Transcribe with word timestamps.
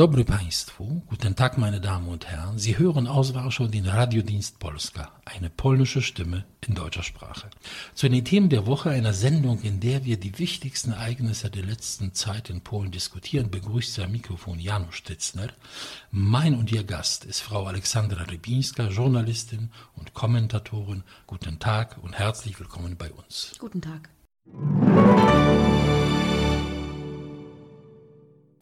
dobry 0.00 0.24
Państwu, 0.24 1.02
guten 1.10 1.34
Tag 1.34 1.58
meine 1.58 1.78
Damen 1.78 2.08
und 2.08 2.24
Herren. 2.24 2.58
Sie 2.58 2.78
hören 2.78 3.06
aus 3.06 3.34
Warschau 3.34 3.66
den 3.66 3.86
Radiodienst 3.86 4.58
Polska, 4.58 5.10
eine 5.26 5.50
polnische 5.50 6.00
Stimme 6.00 6.44
in 6.66 6.74
deutscher 6.74 7.02
Sprache. 7.02 7.50
Zu 7.94 8.08
den 8.08 8.24
Themen 8.24 8.48
der 8.48 8.66
Woche 8.66 8.88
einer 8.88 9.12
Sendung, 9.12 9.60
in 9.60 9.78
der 9.78 10.06
wir 10.06 10.16
die 10.16 10.38
wichtigsten 10.38 10.92
Ereignisse 10.92 11.50
der 11.50 11.64
letzten 11.64 12.14
Zeit 12.14 12.48
in 12.48 12.62
Polen 12.62 12.90
diskutieren, 12.90 13.50
begrüßt 13.50 13.92
Sie 13.92 14.02
am 14.02 14.12
Mikrofon 14.12 14.58
Janusz 14.58 14.94
Stitzner. 14.94 15.48
Mein 16.10 16.54
und 16.54 16.72
Ihr 16.72 16.84
Gast 16.84 17.26
ist 17.26 17.40
Frau 17.40 17.66
Alexandra 17.66 18.22
Rybińska, 18.22 18.88
Journalistin 18.88 19.68
und 19.96 20.14
Kommentatorin. 20.14 21.02
Guten 21.26 21.58
Tag 21.58 21.98
und 22.00 22.18
herzlich 22.18 22.58
willkommen 22.58 22.96
bei 22.96 23.10
uns. 23.10 23.52
Guten 23.58 23.82
Tag. 23.82 24.08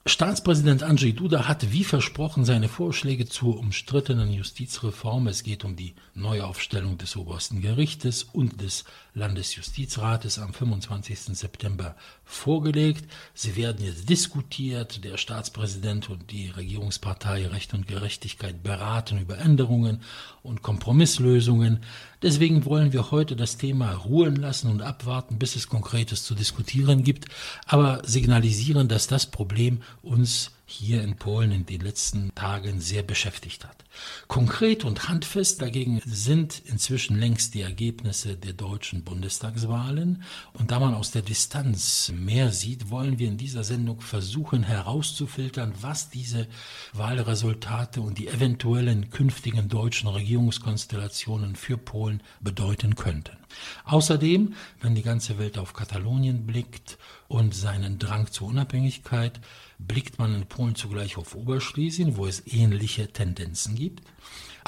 Staatspräsident 0.09 0.83
Andrzej 0.83 1.13
Duda 1.13 1.49
hat 1.49 1.71
wie 1.71 1.85
versprochen 1.85 2.47
seine 2.47 2.69
Vorschläge 2.69 3.27
zur 3.27 3.59
umstrittenen 3.59 4.33
Justizreform. 4.33 5.27
Es 5.27 5.43
geht 5.43 5.67
um 5.67 5.77
die 5.77 5.95
Neuaufstellung 6.15 6.97
des 6.97 7.15
obersten 7.17 7.61
Gerichtes 7.61 8.23
und 8.23 8.63
des 8.63 8.85
Landesjustizrates 9.19 10.39
am 10.39 10.55
25. 10.55 11.37
September 11.37 11.97
vorgelegt. 12.25 13.11
Sie 13.35 13.57
werden 13.57 13.85
jetzt 13.85 14.09
diskutiert. 14.09 15.05
Der 15.05 15.19
Staatspräsident 15.19 16.09
und 16.09 16.31
die 16.31 16.49
Regierungspartei 16.49 17.47
Recht 17.49 17.75
und 17.75 17.87
Gerechtigkeit 17.87 18.63
beraten 18.63 19.19
über 19.19 19.39
Änderungen 19.39 20.01
und 20.43 20.63
Kompromisslösungen. 20.63 21.81
Deswegen 22.23 22.65
wollen 22.65 22.93
wir 22.93 23.11
heute 23.11 23.37
das 23.37 23.59
Thema 23.59 23.93
ruhen 23.93 24.37
lassen 24.37 24.71
und 24.71 24.83
abwarten, 24.83 25.39
bis 25.39 25.57
es 25.57 25.69
Konkretes 25.69 26.25
zu 26.25 26.35
diskutieren 26.35 27.03
gibt, 27.03 27.27
aber 27.67 28.03
signalisieren, 28.05 28.89
dass 28.89 29.07
das 29.07 29.27
Problem 29.27 29.83
uns 30.03 30.53
hier 30.71 31.03
in 31.03 31.17
Polen 31.17 31.51
in 31.51 31.65
den 31.65 31.81
letzten 31.81 32.35
Tagen 32.35 32.79
sehr 32.83 33.03
beschäftigt 33.03 33.65
hat. 33.65 33.85
Konkret 34.27 34.85
und 34.85 35.09
handfest 35.09 35.63
dagegen 35.63 36.03
sind 36.05 36.63
inzwischen 36.67 37.19
längst 37.19 37.55
die 37.55 37.63
Ergebnisse 37.63 38.37
der 38.37 38.53
deutschen 38.53 39.03
Bundestagswahlen. 39.03 40.23
Und 40.53 40.71
da 40.71 40.79
man 40.79 40.93
aus 40.93 41.11
der 41.11 41.23
Distanz 41.23 42.13
mehr 42.15 42.53
sieht, 42.53 42.91
wollen 42.91 43.19
wir 43.19 43.29
in 43.29 43.39
dieser 43.39 43.65
Sendung 43.65 44.03
versuchen 44.03 44.63
herauszufiltern, 44.63 45.73
was 45.81 46.11
diese 46.11 46.47
Wahlresultate 46.93 48.03
und 48.03 48.19
die 48.19 48.29
eventuellen 48.29 49.09
künftigen 49.09 49.71
deutschen 49.71 50.11
Regierungskonstellationen 50.11 51.57
für 51.57 51.79
Polen 51.79 52.23
bedeuten 52.41 52.95
könnten. 52.95 53.39
Außerdem, 53.85 54.55
wenn 54.83 54.95
die 54.95 55.03
ganze 55.03 55.39
Welt 55.39 55.57
auf 55.57 55.73
Katalonien 55.73 56.47
blickt 56.47 56.99
und 57.27 57.55
seinen 57.55 57.99
Drang 57.99 58.31
zur 58.31 58.49
Unabhängigkeit, 58.49 59.41
blickt 59.79 60.19
man 60.19 60.35
in 60.35 60.47
Polen 60.47 60.75
zugleich 60.75 61.17
auf 61.17 61.35
Oberschlesien, 61.35 62.17
wo 62.17 62.27
es 62.27 62.47
ähnliche 62.47 63.13
Tendenzen 63.13 63.75
gibt. 63.75 64.03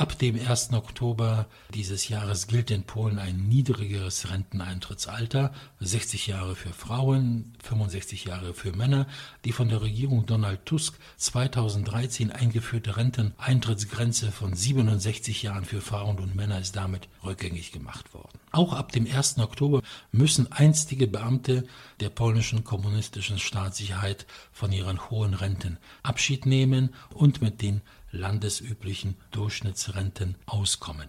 Ab 0.01 0.19
dem 0.19 0.41
1. 0.41 0.73
Oktober 0.73 1.45
dieses 1.75 2.09
Jahres 2.09 2.47
gilt 2.47 2.71
in 2.71 2.85
Polen 2.85 3.19
ein 3.19 3.49
niedrigeres 3.51 4.31
Renteneintrittsalter, 4.31 5.53
60 5.81 6.27
Jahre 6.27 6.57
für 6.57 6.73
Frauen, 6.73 7.53
65 7.63 8.25
Jahre 8.25 8.55
für 8.55 8.73
Männer. 8.73 9.07
Die 9.45 9.53
von 9.53 9.69
der 9.69 9.83
Regierung 9.83 10.25
Donald 10.25 10.65
Tusk 10.65 10.99
2013 11.19 12.33
eingeführte 12.33 12.97
Renteneintrittsgrenze 12.97 14.33
von 14.33 14.55
67 14.55 15.43
Jahren 15.43 15.67
für 15.67 15.83
Frauen 15.83 16.19
und 16.19 16.35
Männer 16.35 16.59
ist 16.59 16.77
damit 16.77 17.07
rückgängig 17.23 17.71
gemacht 17.71 18.15
worden. 18.15 18.39
Auch 18.53 18.73
ab 18.73 18.93
dem 18.93 19.07
1. 19.07 19.37
Oktober 19.41 19.83
müssen 20.13 20.51
einstige 20.51 21.09
Beamte 21.09 21.67
der 22.01 22.09
polnischen 22.09 22.65
kommunistischen 22.65 23.39
Staatssicherheit 23.39 24.25
von 24.51 24.73
ihren 24.73 25.11
hohen 25.11 25.35
Renten 25.35 25.77
Abschied 26.03 26.47
nehmen 26.47 26.95
und 27.11 27.43
mit 27.43 27.61
den 27.61 27.83
landesüblichen 28.13 29.17
Durchschnittsrenten 29.31 30.37
auskommen. 30.47 31.09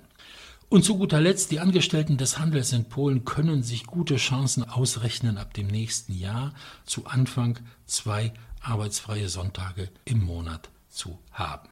Und 0.69 0.85
zu 0.85 0.97
guter 0.97 1.19
Letzt, 1.19 1.51
die 1.51 1.59
Angestellten 1.59 2.17
des 2.17 2.39
Handels 2.39 2.71
in 2.71 2.85
Polen 2.85 3.25
können 3.25 3.61
sich 3.61 3.85
gute 3.85 4.15
Chancen 4.15 4.63
ausrechnen, 4.63 5.37
ab 5.37 5.53
dem 5.53 5.67
nächsten 5.67 6.13
Jahr 6.13 6.53
zu 6.85 7.05
Anfang 7.05 7.59
zwei 7.85 8.33
arbeitsfreie 8.61 9.27
Sonntage 9.27 9.89
im 10.05 10.23
Monat 10.23 10.69
zu 10.87 11.19
haben. 11.31 11.67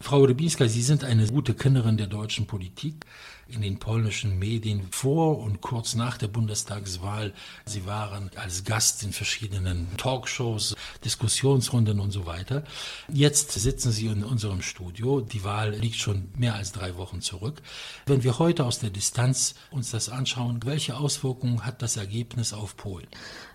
Frau 0.00 0.24
Rybinska, 0.24 0.68
Sie 0.68 0.82
sind 0.82 1.04
eine 1.04 1.26
gute 1.26 1.54
Kennerin 1.54 1.96
der 1.96 2.06
deutschen 2.06 2.46
Politik 2.46 3.04
in 3.48 3.62
den 3.62 3.78
polnischen 3.78 4.38
Medien 4.38 4.88
vor 4.90 5.38
und 5.38 5.60
kurz 5.60 5.94
nach 5.94 6.18
der 6.18 6.28
Bundestagswahl. 6.28 7.32
Sie 7.64 7.86
waren 7.86 8.30
als 8.36 8.64
Gast 8.64 9.02
in 9.02 9.12
verschiedenen 9.12 9.88
Talkshows, 9.96 10.74
Diskussionsrunden 11.04 12.00
und 12.00 12.10
so 12.10 12.26
weiter. 12.26 12.64
Jetzt 13.08 13.52
sitzen 13.52 13.92
Sie 13.92 14.06
in 14.06 14.24
unserem 14.24 14.62
Studio. 14.62 15.20
Die 15.20 15.44
Wahl 15.44 15.70
liegt 15.70 15.96
schon 15.96 16.28
mehr 16.36 16.54
als 16.54 16.72
drei 16.72 16.96
Wochen 16.96 17.20
zurück. 17.20 17.62
Wenn 18.06 18.22
wir 18.22 18.38
heute 18.38 18.64
aus 18.64 18.78
der 18.78 18.90
Distanz 18.90 19.54
uns 19.70 19.90
das 19.90 20.08
anschauen, 20.08 20.60
welche 20.64 20.96
Auswirkungen 20.96 21.64
hat 21.64 21.82
das 21.82 21.96
Ergebnis 21.96 22.52
auf 22.52 22.76
Polen? 22.76 23.06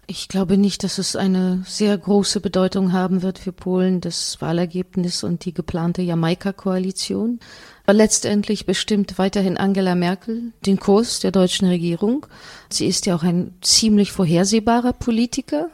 Ich 0.05 0.27
glaube 0.27 0.57
nicht, 0.57 0.83
dass 0.83 0.97
es 0.97 1.15
eine 1.15 1.63
sehr 1.65 1.97
große 1.97 2.41
Bedeutung 2.41 2.91
haben 2.91 3.21
wird 3.21 3.39
für 3.39 3.53
Polen, 3.53 4.01
das 4.01 4.41
Wahlergebnis 4.41 5.23
und 5.23 5.45
die 5.45 5.53
geplante 5.53 6.01
Jamaika-Koalition. 6.01 7.39
Letztendlich 7.85 8.65
bestimmt 8.65 9.17
weiterhin 9.17 9.57
Angela 9.57 9.93
Merkel 9.93 10.53
den 10.65 10.79
Kurs 10.79 11.19
der 11.19 11.31
deutschen 11.31 11.67
Regierung. 11.67 12.25
Sie 12.69 12.87
ist 12.87 13.05
ja 13.05 13.13
auch 13.13 13.23
ein 13.23 13.53
ziemlich 13.59 14.13
vorhersehbarer 14.13 14.93
Politiker. 14.93 15.69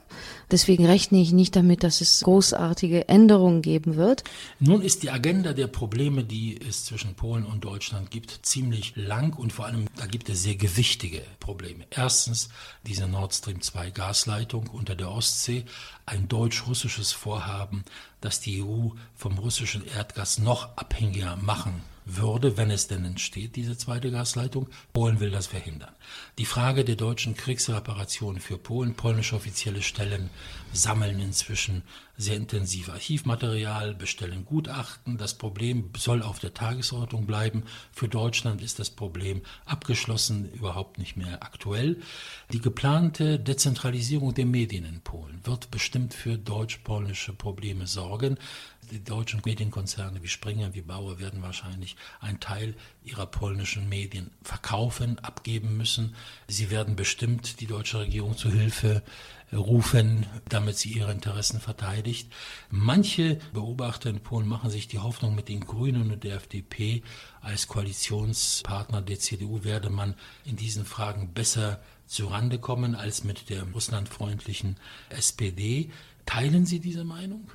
Deswegen 0.50 0.88
rechne 0.88 1.22
ich 1.22 1.34
nicht 1.34 1.56
damit, 1.56 1.84
dass 1.84 2.02
es 2.02 2.22
großartige 2.22 3.08
Änderungen 3.08 3.62
geben 3.62 3.96
wird. 3.96 4.24
Nun 4.60 4.82
ist 4.82 5.04
die 5.04 5.12
Agenda 5.12 5.54
der 5.54 5.68
Probleme, 5.68 6.24
die 6.24 6.60
es 6.68 6.86
zwischen 6.86 7.14
Polen 7.14 7.46
und 7.46 7.64
Deutschland 7.64 8.10
gibt, 8.10 8.40
ziemlich 8.42 8.94
lang 8.96 9.38
und 9.38 9.54
vor 9.54 9.68
allem 9.68 9.86
da 9.96 10.08
gibt 10.08 10.30
es 10.30 10.42
sehr 10.42 10.56
gewichtige 10.56 11.22
Probleme. 11.40 11.86
Erstens 11.92 12.50
diese 12.88 13.08
Nord 13.08 13.36
Stream 13.36 13.62
2 13.62 13.92
Gasleitung 13.92 14.68
unter 14.74 14.96
der 14.96 15.12
Ostsee, 15.12 15.66
ein 16.08 16.28
deutsch-russisches 16.28 17.12
Vorhaben, 17.12 17.84
das 18.20 18.40
die 18.40 18.64
EU 18.64 18.90
vom 19.16 19.38
russischen 19.38 19.86
Erdgas 19.86 20.40
noch 20.40 20.76
abhängiger 20.76 21.36
machen 21.36 21.84
würde, 22.18 22.58
wenn 22.58 22.72
es 22.72 22.88
denn 22.88 23.06
entsteht, 23.06 23.56
diese 23.56 23.78
zweite 23.78 24.12
Gasleitung. 24.12 24.68
Polen 24.94 25.20
will 25.20 25.32
das 25.32 25.48
verhindern. 25.48 25.94
Die 26.38 26.46
Frage 26.46 26.86
der 26.86 26.96
deutschen 26.96 27.36
Kriegsreparation 27.36 28.40
für 28.40 28.58
Polen. 28.58 28.96
Polnische 28.96 29.36
offizielle 29.36 29.82
Stellen 29.82 30.30
sammeln 30.74 31.20
inzwischen 31.20 31.84
sehr 32.18 32.36
intensiv 32.36 32.90
Archivmaterial, 32.90 33.96
bestellen 33.96 34.44
Gutachten. 34.46 35.18
Das 35.18 35.34
Problem 35.34 35.90
soll 35.98 36.22
auf 36.22 36.40
der 36.40 36.54
Tagesordnung 36.54 37.26
bleiben. 37.26 37.64
Für 37.94 38.10
Deutschland 38.10 38.62
ist 38.62 38.78
das 38.78 38.90
Problem 38.90 39.42
abgeschlossen, 39.66 40.52
überhaupt 40.52 40.98
nicht 40.98 41.16
mehr 41.16 41.42
aktuell. 41.44 42.02
Die 42.52 42.60
geplante 42.60 43.40
Dezentralisierung 43.40 44.34
der 44.34 44.46
Medien 44.46 44.84
in 44.84 45.00
Polen 45.00 45.40
wird 45.46 45.72
bestimmt 45.72 46.14
für 46.14 46.38
deutsch-polnische 46.38 47.34
Probleme 47.34 47.88
sorgen. 47.88 48.38
Die 48.92 49.04
deutschen 49.04 49.42
Medienkonzerne 49.46 50.22
wie 50.24 50.28
Springer, 50.28 50.74
wie 50.74 50.82
Bauer 50.82 51.20
werden 51.20 51.42
wahrscheinlich 51.42 51.96
einen 52.20 52.40
Teil 52.40 52.76
ihrer 53.04 53.28
polnischen 53.28 53.88
Medien 53.88 54.32
verkaufen, 54.42 55.20
abgeben 55.20 55.78
müssen. 55.78 56.16
Sie 56.48 56.70
werden 56.70 56.96
bestimmt 56.96 57.62
die 57.62 57.68
deutsche 57.68 58.00
Regierung 58.00 58.36
zu 58.36 58.52
Hilfe 58.52 59.04
rufen, 59.54 60.26
damit 60.48 60.78
sie 60.78 60.92
ihre 60.92 61.12
Interessen 61.12 61.60
verteidigt. 61.60 62.32
Manche 62.70 63.40
Beobachter 63.54 64.10
in 64.10 64.20
Polen 64.20 64.48
machen 64.48 64.70
sich 64.70 64.88
die 64.88 65.00
Hoffnung, 65.00 65.36
mit 65.36 65.50
den 65.50 65.62
Grünen 65.62 66.12
und 66.12 66.24
der 66.24 66.36
FDP 66.36 67.04
als 67.42 67.68
Koalitionspartner 67.68 69.02
der 69.02 69.20
CDU 69.20 69.64
werde 69.64 69.90
man 69.90 70.16
in 70.46 70.56
diesen 70.56 70.86
Fragen 70.86 71.34
besser 71.34 71.80
zurande 72.06 72.60
kommen 72.60 72.96
als 72.96 73.24
mit 73.24 73.50
der 73.50 73.64
russlandfreundlichen 73.72 74.78
SPD. 75.10 75.90
Teilen 76.26 76.66
Sie 76.66 76.80
diese 76.80 77.04
Meinung? 77.04 77.50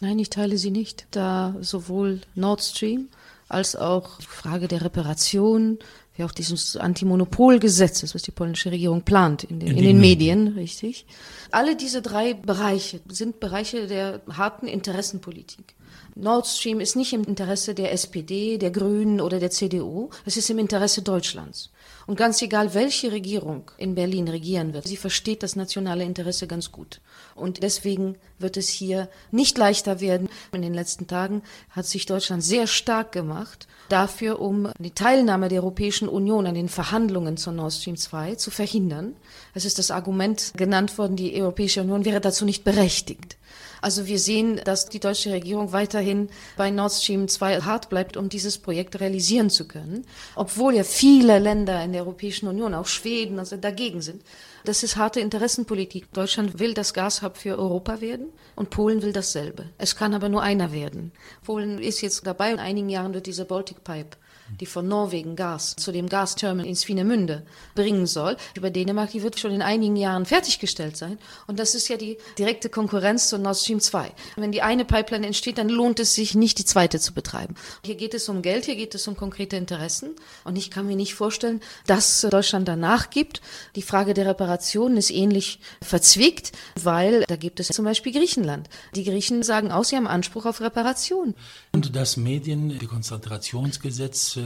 Nein, 0.00 0.18
ich 0.18 0.30
teile 0.30 0.58
sie 0.58 0.70
nicht, 0.70 1.06
da 1.12 1.54
sowohl 1.60 2.20
Nord 2.34 2.62
Stream 2.62 3.08
als 3.48 3.76
auch 3.76 4.18
die 4.18 4.26
Frage 4.26 4.68
der 4.68 4.82
Reparation, 4.82 5.78
wie 6.16 6.24
auch 6.24 6.32
dieses 6.32 6.76
Antimonopolgesetzes, 6.76 8.14
was 8.14 8.22
die 8.22 8.30
polnische 8.30 8.70
Regierung 8.70 9.02
plant 9.02 9.44
in 9.44 9.58
den, 9.58 9.70
in, 9.70 9.78
in 9.78 9.84
den 9.84 10.00
Medien, 10.00 10.48
richtig. 10.48 11.06
Alle 11.50 11.76
diese 11.76 12.02
drei 12.02 12.34
Bereiche 12.34 13.00
sind 13.08 13.40
Bereiche 13.40 13.86
der 13.86 14.22
harten 14.30 14.66
Interessenpolitik. 14.66 15.74
Nord 16.14 16.46
Stream 16.46 16.78
ist 16.78 16.94
nicht 16.94 17.12
im 17.12 17.24
Interesse 17.24 17.74
der 17.74 17.92
SPD, 17.92 18.58
der 18.58 18.70
Grünen 18.70 19.20
oder 19.20 19.40
der 19.40 19.50
CDU, 19.50 20.10
es 20.24 20.36
ist 20.36 20.48
im 20.48 20.58
Interesse 20.58 21.02
Deutschlands. 21.02 21.70
Und 22.06 22.16
ganz 22.16 22.42
egal, 22.42 22.74
welche 22.74 23.12
Regierung 23.12 23.70
in 23.78 23.94
Berlin 23.94 24.28
regieren 24.28 24.74
wird, 24.74 24.86
sie 24.86 24.96
versteht 24.96 25.42
das 25.42 25.56
nationale 25.56 26.04
Interesse 26.04 26.46
ganz 26.46 26.70
gut. 26.70 27.00
Und 27.34 27.62
deswegen 27.62 28.16
wird 28.38 28.56
es 28.56 28.68
hier 28.68 29.08
nicht 29.30 29.56
leichter 29.56 30.00
werden. 30.00 30.28
In 30.52 30.62
den 30.62 30.74
letzten 30.74 31.06
Tagen 31.06 31.42
hat 31.70 31.86
sich 31.86 32.06
Deutschland 32.06 32.44
sehr 32.44 32.66
stark 32.66 33.12
gemacht 33.12 33.66
dafür, 33.88 34.40
um 34.40 34.70
die 34.78 34.90
Teilnahme 34.90 35.48
der 35.48 35.62
Europäischen 35.62 36.08
Union 36.08 36.46
an 36.46 36.54
den 36.54 36.68
Verhandlungen 36.68 37.36
zur 37.36 37.52
Nord 37.52 37.72
Stream 37.72 37.96
2 37.96 38.34
zu 38.34 38.50
verhindern. 38.50 39.16
Es 39.54 39.64
ist 39.64 39.78
das 39.78 39.90
Argument 39.90 40.52
genannt 40.56 40.96
worden, 40.98 41.16
die 41.16 41.40
Europäische 41.40 41.80
Union 41.80 42.04
wäre 42.04 42.20
dazu 42.20 42.44
nicht 42.44 42.64
berechtigt. 42.64 43.36
Also 43.84 44.06
wir 44.06 44.18
sehen, 44.18 44.62
dass 44.64 44.88
die 44.88 44.98
deutsche 44.98 45.30
Regierung 45.30 45.72
weiterhin 45.72 46.30
bei 46.56 46.70
Nord 46.70 46.92
Stream 46.92 47.28
2 47.28 47.60
hart 47.60 47.90
bleibt, 47.90 48.16
um 48.16 48.30
dieses 48.30 48.56
Projekt 48.56 48.98
realisieren 48.98 49.50
zu 49.50 49.68
können, 49.68 50.06
obwohl 50.36 50.74
ja 50.74 50.84
viele 50.84 51.38
Länder 51.38 51.73
in 51.82 51.92
der 51.92 52.02
Europäischen 52.02 52.46
Union, 52.46 52.74
auch 52.74 52.86
Schweden, 52.86 53.38
also 53.38 53.56
dagegen 53.56 54.02
sind. 54.02 54.22
Das 54.64 54.82
ist 54.82 54.96
harte 54.96 55.20
Interessenpolitik. 55.20 56.12
Deutschland 56.12 56.58
will 56.58 56.74
das 56.74 56.94
Gashub 56.94 57.36
für 57.36 57.58
Europa 57.58 58.00
werden 58.00 58.28
und 58.56 58.70
Polen 58.70 59.02
will 59.02 59.12
dasselbe. 59.12 59.70
Es 59.78 59.96
kann 59.96 60.14
aber 60.14 60.28
nur 60.28 60.42
einer 60.42 60.72
werden. 60.72 61.12
Polen 61.44 61.78
ist 61.78 62.00
jetzt 62.00 62.26
dabei, 62.26 62.52
in 62.52 62.58
einigen 62.58 62.88
Jahren 62.88 63.14
wird 63.14 63.26
diese 63.26 63.44
Baltic 63.44 63.82
Pipe 63.84 64.16
die 64.60 64.66
von 64.66 64.86
Norwegen 64.88 65.36
Gas 65.36 65.76
zu 65.76 65.92
dem 65.92 66.08
Gasterminal 66.08 66.66
in 66.66 66.76
Swinemünde 66.76 67.42
bringen 67.74 68.06
soll. 68.06 68.36
Über 68.56 68.70
Dänemark, 68.70 69.10
die 69.10 69.22
wird 69.22 69.38
schon 69.38 69.52
in 69.52 69.62
einigen 69.62 69.96
Jahren 69.96 70.26
fertiggestellt 70.26 70.96
sein. 70.96 71.18
Und 71.46 71.58
das 71.58 71.74
ist 71.74 71.88
ja 71.88 71.96
die 71.96 72.18
direkte 72.38 72.68
Konkurrenz 72.68 73.28
zu 73.28 73.38
Nord 73.38 73.56
Stream 73.56 73.80
2. 73.80 74.12
Wenn 74.36 74.52
die 74.52 74.62
eine 74.62 74.84
Pipeline 74.84 75.26
entsteht, 75.26 75.58
dann 75.58 75.68
lohnt 75.68 76.00
es 76.00 76.14
sich 76.14 76.34
nicht, 76.34 76.58
die 76.58 76.64
zweite 76.64 77.00
zu 77.00 77.12
betreiben. 77.12 77.54
Hier 77.84 77.96
geht 77.96 78.14
es 78.14 78.28
um 78.28 78.42
Geld, 78.42 78.64
hier 78.64 78.76
geht 78.76 78.94
es 78.94 79.06
um 79.08 79.16
konkrete 79.16 79.56
Interessen. 79.56 80.10
Und 80.44 80.56
ich 80.56 80.70
kann 80.70 80.86
mir 80.86 80.96
nicht 80.96 81.14
vorstellen, 81.14 81.60
dass 81.86 82.20
Deutschland 82.22 82.68
danach 82.68 83.10
gibt. 83.10 83.40
Die 83.76 83.82
Frage 83.82 84.14
der 84.14 84.26
Reparation 84.26 84.96
ist 84.96 85.10
ähnlich 85.10 85.58
verzwickt, 85.82 86.52
weil 86.80 87.24
da 87.28 87.36
gibt 87.36 87.60
es 87.60 87.68
zum 87.68 87.84
Beispiel 87.84 88.12
Griechenland. 88.12 88.68
Die 88.94 89.04
Griechen 89.04 89.42
sagen 89.42 89.72
aus, 89.72 89.88
sie 89.88 89.96
haben 89.96 90.06
Anspruch 90.06 90.46
auf 90.46 90.60
Reparation. 90.60 91.34
Und 91.72 91.96
das 91.96 92.16
Medien, 92.16 92.78
die 92.78 92.86
Konzentrationsgesetz 92.86 94.38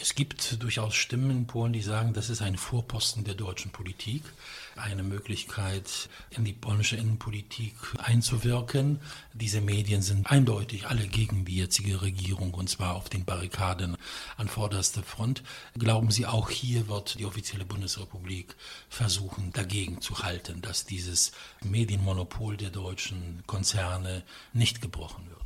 es 0.00 0.14
gibt 0.14 0.62
durchaus 0.62 0.94
Stimmen 0.94 1.30
in 1.30 1.46
Polen, 1.46 1.72
die 1.72 1.82
sagen, 1.82 2.12
das 2.12 2.30
ist 2.30 2.42
ein 2.42 2.56
Vorposten 2.56 3.24
der 3.24 3.34
deutschen 3.34 3.70
Politik, 3.70 4.22
eine 4.76 5.02
Möglichkeit, 5.02 6.08
in 6.30 6.44
die 6.44 6.52
polnische 6.52 6.96
Innenpolitik 6.96 7.74
einzuwirken. 7.98 9.00
Diese 9.34 9.60
Medien 9.60 10.02
sind 10.02 10.30
eindeutig 10.30 10.86
alle 10.86 11.06
gegen 11.06 11.44
die 11.44 11.56
jetzige 11.56 12.02
Regierung 12.02 12.54
und 12.54 12.68
zwar 12.68 12.94
auf 12.96 13.08
den 13.08 13.24
Barrikaden 13.24 13.96
an 14.36 14.48
vorderster 14.48 15.02
Front. 15.02 15.42
Glauben 15.78 16.10
Sie, 16.10 16.26
auch 16.26 16.50
hier 16.50 16.88
wird 16.88 17.18
die 17.18 17.26
offizielle 17.26 17.64
Bundesrepublik 17.64 18.56
versuchen, 18.88 19.52
dagegen 19.52 20.00
zu 20.00 20.22
halten, 20.22 20.62
dass 20.62 20.84
dieses 20.84 21.32
Medienmonopol 21.62 22.56
der 22.56 22.70
deutschen 22.70 23.42
Konzerne 23.46 24.22
nicht 24.52 24.80
gebrochen 24.80 25.28
wird? 25.28 25.37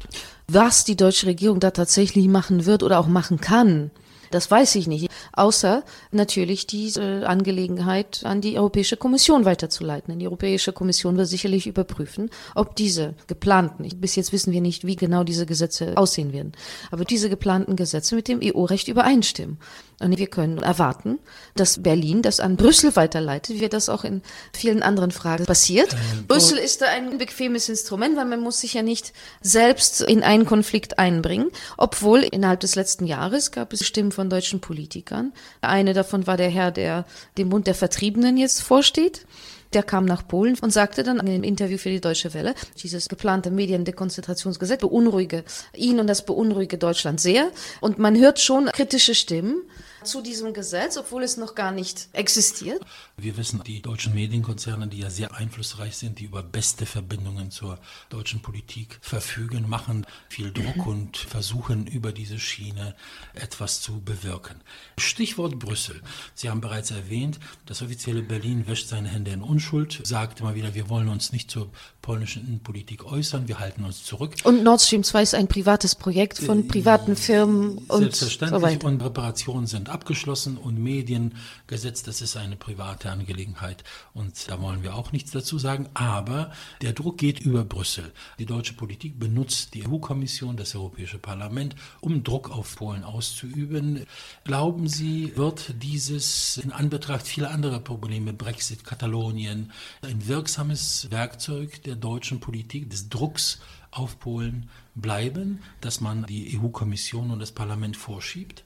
Was 0.48 0.84
die 0.84 0.96
deutsche 0.96 1.26
Regierung 1.26 1.60
da 1.60 1.70
tatsächlich 1.70 2.28
machen 2.28 2.66
wird 2.66 2.82
oder 2.82 2.98
auch 2.98 3.06
machen 3.06 3.40
kann, 3.40 3.90
das 4.32 4.50
weiß 4.50 4.74
ich 4.76 4.86
nicht. 4.86 5.08
Außer 5.34 5.84
natürlich 6.10 6.66
diese 6.66 7.28
Angelegenheit 7.28 8.22
an 8.24 8.40
die 8.40 8.58
Europäische 8.58 8.96
Kommission 8.96 9.44
weiterzuleiten. 9.44 10.18
Die 10.18 10.26
Europäische 10.26 10.72
Kommission 10.72 11.16
wird 11.16 11.28
sicherlich 11.28 11.66
überprüfen, 11.66 12.30
ob 12.54 12.74
diese 12.74 13.14
geplanten, 13.26 13.88
bis 14.00 14.16
jetzt 14.16 14.32
wissen 14.32 14.52
wir 14.52 14.60
nicht, 14.60 14.86
wie 14.86 14.96
genau 14.96 15.22
diese 15.22 15.46
Gesetze 15.46 15.96
aussehen 15.96 16.32
werden, 16.32 16.52
aber 16.90 17.04
diese 17.04 17.28
geplanten 17.28 17.76
Gesetze 17.76 18.14
mit 18.14 18.26
dem 18.26 18.40
EU-Recht 18.42 18.88
übereinstimmen. 18.88 19.58
Und 20.02 20.18
wir 20.18 20.26
können 20.26 20.58
erwarten, 20.58 21.18
dass 21.54 21.82
Berlin 21.82 22.22
das 22.22 22.40
an 22.40 22.56
Brüssel 22.56 22.96
weiterleitet, 22.96 23.60
wie 23.60 23.68
das 23.68 23.88
auch 23.88 24.04
in 24.04 24.22
vielen 24.52 24.82
anderen 24.82 25.10
Fragen 25.10 25.46
passiert. 25.46 25.92
Ähm, 25.92 26.26
Brüssel 26.26 26.58
ist 26.58 26.82
da 26.82 26.86
ein 26.86 27.18
bequemes 27.18 27.68
Instrument, 27.68 28.16
weil 28.16 28.24
man 28.24 28.40
muss 28.40 28.60
sich 28.60 28.74
ja 28.74 28.82
nicht 28.82 29.12
selbst 29.40 30.00
in 30.00 30.22
einen 30.22 30.46
Konflikt 30.46 30.98
einbringen. 30.98 31.50
Obwohl 31.76 32.20
innerhalb 32.20 32.60
des 32.60 32.74
letzten 32.74 33.06
Jahres 33.06 33.52
gab 33.52 33.72
es 33.72 33.86
Stimmen 33.86 34.12
von 34.12 34.28
deutschen 34.28 34.60
Politikern. 34.60 35.32
Eine 35.60 35.94
davon 35.94 36.26
war 36.26 36.36
der 36.36 36.50
Herr, 36.50 36.70
der 36.70 37.04
dem 37.38 37.48
Bund 37.48 37.66
der 37.66 37.74
Vertriebenen 37.74 38.36
jetzt 38.36 38.62
vorsteht. 38.62 39.26
Der 39.72 39.82
kam 39.82 40.04
nach 40.04 40.26
Polen 40.26 40.56
und 40.60 40.72
sagte 40.72 41.02
dann 41.02 41.18
in 41.20 41.28
einem 41.28 41.44
Interview 41.44 41.78
für 41.78 41.88
die 41.88 42.00
Deutsche 42.00 42.34
Welle, 42.34 42.54
dieses 42.82 43.08
geplante 43.08 43.50
Mediendekonzentrationsgesetz 43.50 44.80
beunruhige 44.80 45.44
ihn 45.74 45.98
und 45.98 46.06
das 46.06 46.24
beunruhige 46.24 46.78
Deutschland 46.78 47.20
sehr. 47.20 47.50
Und 47.80 47.98
man 47.98 48.18
hört 48.18 48.40
schon 48.40 48.66
kritische 48.66 49.14
Stimmen 49.14 49.62
zu 50.04 50.22
diesem 50.22 50.52
Gesetz, 50.54 50.96
obwohl 50.96 51.22
es 51.22 51.36
noch 51.36 51.54
gar 51.54 51.72
nicht 51.72 52.08
existiert. 52.12 52.84
Wir 53.16 53.36
wissen, 53.36 53.62
die 53.64 53.82
deutschen 53.82 54.14
Medienkonzerne, 54.14 54.88
die 54.88 54.98
ja 54.98 55.10
sehr 55.10 55.34
einflussreich 55.34 55.96
sind, 55.96 56.18
die 56.18 56.24
über 56.24 56.42
beste 56.42 56.86
Verbindungen 56.86 57.50
zur 57.50 57.78
deutschen 58.08 58.40
Politik 58.40 58.98
verfügen, 59.00 59.68
machen 59.68 60.06
viel 60.28 60.52
Druck 60.52 60.76
mhm. 60.76 60.86
und 60.86 61.16
versuchen 61.16 61.86
über 61.86 62.12
diese 62.12 62.38
Schiene 62.38 62.94
etwas 63.34 63.80
zu 63.80 64.00
bewirken. 64.00 64.60
Stichwort 64.98 65.58
Brüssel. 65.58 66.02
Sie 66.34 66.50
haben 66.50 66.60
bereits 66.60 66.90
erwähnt, 66.90 67.38
das 67.66 67.82
offizielle 67.82 68.22
Berlin 68.22 68.66
wäscht 68.66 68.88
seine 68.88 69.08
Hände 69.08 69.30
in 69.30 69.42
Unschuld, 69.42 70.00
sagt 70.04 70.40
immer 70.40 70.54
wieder, 70.54 70.74
wir 70.74 70.88
wollen 70.88 71.08
uns 71.08 71.32
nicht 71.32 71.50
zur 71.50 71.70
polnischen 72.02 72.44
Innenpolitik 72.46 73.04
äußern, 73.04 73.46
wir 73.46 73.60
halten 73.60 73.84
uns 73.84 74.04
zurück. 74.04 74.34
Und 74.42 74.64
Nord 74.64 74.82
Stream 74.82 75.04
2 75.04 75.22
ist 75.22 75.34
ein 75.34 75.46
privates 75.46 75.94
Projekt 75.94 76.38
von 76.38 76.60
äh, 76.60 76.62
privaten 76.64 77.14
Firmen 77.14 77.78
und 77.78 78.00
Selbstverständlich 78.00 78.60
so 78.60 78.66
weiter. 78.66 78.86
und 78.88 79.02
Reparationen 79.02 79.68
sind 79.68 79.88
abgeschlossen 79.88 80.58
und 80.58 80.82
Mediengesetz, 80.82 82.02
das 82.02 82.20
ist 82.20 82.36
eine 82.36 82.56
private 82.56 83.10
Angelegenheit 83.10 83.84
und 84.14 84.50
da 84.50 84.60
wollen 84.60 84.82
wir 84.82 84.96
auch 84.96 85.12
nichts 85.12 85.30
dazu 85.30 85.58
sagen. 85.58 85.88
Aber 85.94 86.50
der 86.82 86.92
Druck 86.92 87.18
geht 87.18 87.38
über 87.38 87.64
Brüssel. 87.64 88.12
Die 88.40 88.46
deutsche 88.46 88.74
Politik 88.74 89.20
benutzt 89.20 89.74
die 89.74 89.86
EU-Kommission, 89.86 90.56
das 90.56 90.74
Europäische 90.74 91.18
Parlament, 91.18 91.76
um 92.00 92.24
Druck 92.24 92.50
auf 92.50 92.74
Polen 92.74 93.04
auszuüben. 93.04 94.06
Glauben 94.42 94.88
Sie, 94.88 95.36
wird 95.36 95.74
dieses 95.80 96.56
in 96.56 96.72
Anbetracht 96.72 97.28
vieler 97.28 97.52
anderer 97.52 97.78
Probleme, 97.78 98.32
Brexit, 98.32 98.84
Katalonien, 98.84 99.70
ein 100.02 100.26
wirksames 100.26 101.08
Werkzeug 101.12 101.80
der 101.84 101.91
deutschen 101.96 102.40
Politik, 102.40 102.90
des 102.90 103.08
Drucks 103.08 103.60
auf 103.90 104.18
Polen 104.18 104.70
bleiben, 104.94 105.60
dass 105.80 106.00
man 106.00 106.24
die 106.26 106.58
EU-Kommission 106.58 107.30
und 107.30 107.38
das 107.38 107.52
Parlament 107.52 107.96
vorschiebt? 107.96 108.64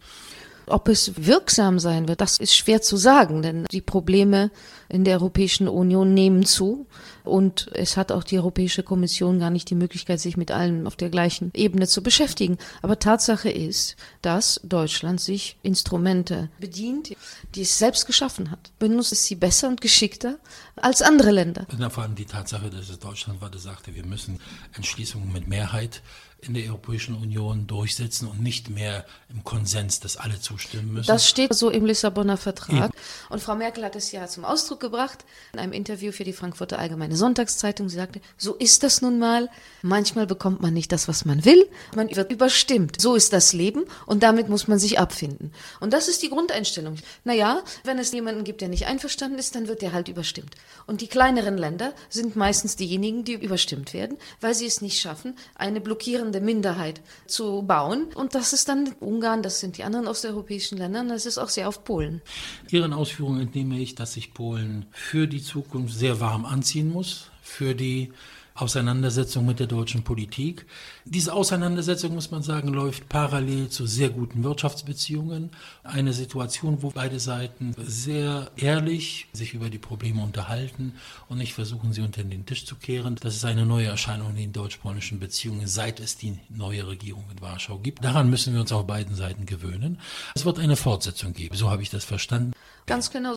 Ob 0.67 0.89
es 0.89 1.13
wirksam 1.17 1.79
sein 1.79 2.09
wird, 2.09 2.21
das 2.21 2.39
ist 2.39 2.55
schwer 2.57 2.83
zu 2.83 2.97
sagen, 2.97 3.43
denn 3.43 3.65
die 3.71 3.81
Probleme 3.81 4.51
in 4.89 5.05
der 5.05 5.19
Europäischen 5.19 5.69
Union 5.69 6.15
nehmen 6.15 6.45
zu 6.45 6.87
und 7.27 7.69
es 7.73 7.97
hat 7.97 8.13
auch 8.13 8.23
die 8.23 8.39
Europäische 8.39 8.83
Kommission 8.83 9.41
gar 9.41 9.51
nicht 9.51 9.69
die 9.69 9.75
Möglichkeit, 9.75 10.21
sich 10.21 10.37
mit 10.37 10.51
allen 10.51 10.87
auf 10.87 10.97
der 10.97 11.11
gleichen 11.11 11.51
Ebene 11.55 11.87
zu 11.89 12.03
beschäftigen. 12.03 12.57
Aber 12.83 12.99
Tatsache 12.99 13.51
ist, 13.51 13.97
dass 14.23 14.61
Deutschland 14.63 15.21
sich 15.21 15.57
Instrumente 15.63 16.51
bedient, 16.61 17.17
die 17.55 17.63
es 17.63 17.79
selbst 17.79 18.07
geschaffen 18.07 18.51
hat. 18.51 18.71
Benutzt 18.79 19.13
es 19.13 19.25
sie 19.25 19.35
besser 19.35 19.69
und 19.69 19.81
geschickter 19.81 20.39
als 20.77 21.03
andere 21.03 21.33
Länder. 21.33 21.67
Na, 21.77 21.91
vor 21.91 22.05
allem 22.05 22.15
die 22.15 22.27
Tatsache, 22.27 22.71
dass 22.71 22.89
es 22.89 22.99
Deutschland 22.99 23.41
war, 23.41 23.51
das 23.51 23.65
sagte, 23.65 23.95
wir 23.95 24.07
müssen 24.07 24.39
Entschließungen 24.75 25.33
mit 25.33 25.49
Mehrheit 25.49 26.03
in 26.41 26.55
der 26.55 26.65
Europäischen 26.67 27.17
Union 27.17 27.67
durchsetzen 27.67 28.29
und 28.29 28.41
nicht 28.41 28.69
mehr 28.71 29.05
im 29.31 29.43
Konsens, 29.43 30.01
dass 30.01 30.17
alle 30.17 30.39
zustimmen 30.41 30.93
müssen. 30.93 31.09
Das 31.09 31.29
steht 31.29 31.55
so 31.55 31.71
im 31.71 31.87
Lissabonner 31.87 32.37
Vertrag. 32.37 32.91
Eben. 32.91 33.01
Und 33.31 33.41
Frau 33.41 33.55
Merkel 33.55 33.85
hat 33.85 33.97
es 33.97 34.13
ja 34.13 34.27
zum 34.27 34.45
Ausdruck 34.45 34.81
gebracht 34.81 35.25
in 35.53 35.59
einem 35.59 35.73
Interview 35.73 36.13
für 36.13 36.25
die 36.25 36.33
Frankfurter 36.33 36.79
Allgemeine 36.79 37.17
Sonntagszeitung. 37.17 37.89
Sie 37.89 37.97
sagte, 37.97 38.21
so 38.37 38.55
ist 38.55 38.83
das 38.83 39.03
nun 39.03 39.19
mal. 39.19 39.49
Manchmal 39.83 40.27
bekommt 40.27 40.61
man 40.61 40.75
nicht 40.75 40.93
das, 40.93 41.09
was 41.09 41.25
man 41.25 41.45
will. 41.45 41.69
Man 41.95 42.15
wird 42.15 42.31
überstimmt. 42.31 43.01
So 43.01 43.15
ist 43.15 43.33
das 43.33 43.53
Leben 43.53 43.85
und 44.05 44.23
damit 44.23 44.49
muss 44.49 44.69
man 44.69 44.79
sich 44.79 44.99
abfinden. 44.99 45.53
Und 45.81 45.93
das 45.93 46.07
ist 46.07 46.23
die 46.23 46.31
Grundeinstellung. 46.31 46.97
Naja, 47.25 47.63
wenn 47.85 47.99
es 47.99 48.13
jemanden 48.13 48.45
gibt, 48.45 48.61
der 48.61 48.69
nicht 48.69 48.87
einverstanden 48.87 49.39
ist, 49.39 49.55
dann 49.55 49.69
wird 49.69 49.83
der 49.83 49.93
halt 49.93 50.09
überstimmt. 50.09 50.55
Und 50.87 51.01
die 51.01 51.09
kleineren 51.09 51.59
Länder 51.59 51.93
sind 52.09 52.37
meistens 52.37 52.77
diejenigen, 52.77 53.25
die 53.25 53.33
überstimmt 53.33 53.95
werden, 53.95 54.17
weil 54.41 54.55
sie 54.55 54.67
es 54.67 54.81
nicht 54.81 55.01
schaffen, 55.01 55.37
eine 55.57 55.81
blockierende 55.81 56.26
der 56.33 56.41
Minderheit 56.41 57.01
zu 57.27 57.63
bauen. 57.63 58.07
Und 58.15 58.35
das 58.35 58.53
ist 58.53 58.69
dann 58.69 58.95
Ungarn, 59.01 59.43
das 59.43 59.61
sind 59.61 59.79
die 59.79 59.85
anderen 59.85 60.07
osteuropäischen 60.07 60.79
Länder, 60.79 61.05
das 61.05 61.27
ist 61.27 61.39
auch 61.39 61.49
sehr 61.49 61.69
oft 61.69 61.85
Polen. 61.85 62.23
Ihren 62.71 62.93
Ausführungen 62.93 63.41
entnehme 63.41 63.79
ich, 63.79 63.95
dass 63.95 64.15
sich 64.15 64.35
Polen 64.35 64.87
für 64.91 65.27
die 65.27 65.43
Zukunft 65.43 65.95
sehr 65.95 66.21
warm 66.21 66.45
anziehen 66.45 66.93
muss, 66.93 67.31
für 67.43 67.75
die 67.75 68.13
Auseinandersetzung 68.57 69.47
mit 69.47 69.61
der 69.61 69.67
deutschen 69.67 70.03
Politik. 70.03 70.67
Diese 71.05 71.33
Auseinandersetzung, 71.33 72.15
muss 72.15 72.31
man 72.31 72.43
sagen, 72.43 72.69
läuft 72.69 73.09
parallel 73.09 73.69
zu 73.69 73.87
sehr 73.87 74.11
guten 74.11 74.45
Wirtschaftsbeziehungen. 74.45 75.51
Eine 75.85 76.13
Situation, 76.13 76.83
wo 76.83 76.91
beide 76.91 77.21
Seiten 77.21 77.75
sehr 77.79 78.51
ehrlich 78.57 79.29
sich 79.33 79.55
über 79.55 79.69
die 79.69 79.79
Probleme 79.79 80.23
unterhalten 80.23 80.95
und 81.29 81.39
nicht 81.39 81.55
versuchen, 81.55 81.93
sie 81.93 82.01
unter 82.01 82.25
den 82.25 82.47
Tisch 82.47 82.65
zu 82.65 82.77
kehren. 82.77 83.17
Das 83.21 83.37
ist 83.37 83.45
eine 83.45 83.67
neue 83.67 83.87
Erscheinung 83.87 84.31
in 84.31 84.37
den 84.37 84.53
deutsch-polnischen 84.53 85.21
Beziehungen, 85.21 85.67
seit 85.67 86.01
es 86.01 86.17
die 86.17 86.39
neue 86.49 86.87
Regierung 86.87 87.25
in 87.31 87.41
Warschau 87.41 87.79
gibt. 87.79 88.05
Daran 88.05 88.31
müssen 88.31 88.55
wir 88.55 88.61
uns 88.61 88.73
auf 88.73 88.87
beiden 88.87 89.15
Seiten 89.15 89.47
gewöhnen. 89.47 90.01
Es 90.35 90.45
wird 90.45 90.59
eine 90.59 90.77
Fortsetzung 90.77 91.33
geben. 91.33 91.57
So 91.57 91.71
habe 91.71 91.83
ich 91.83 91.91
das 91.91 92.05
verstanden. 92.05 92.53
Ganz 92.87 93.11
genau. 93.11 93.37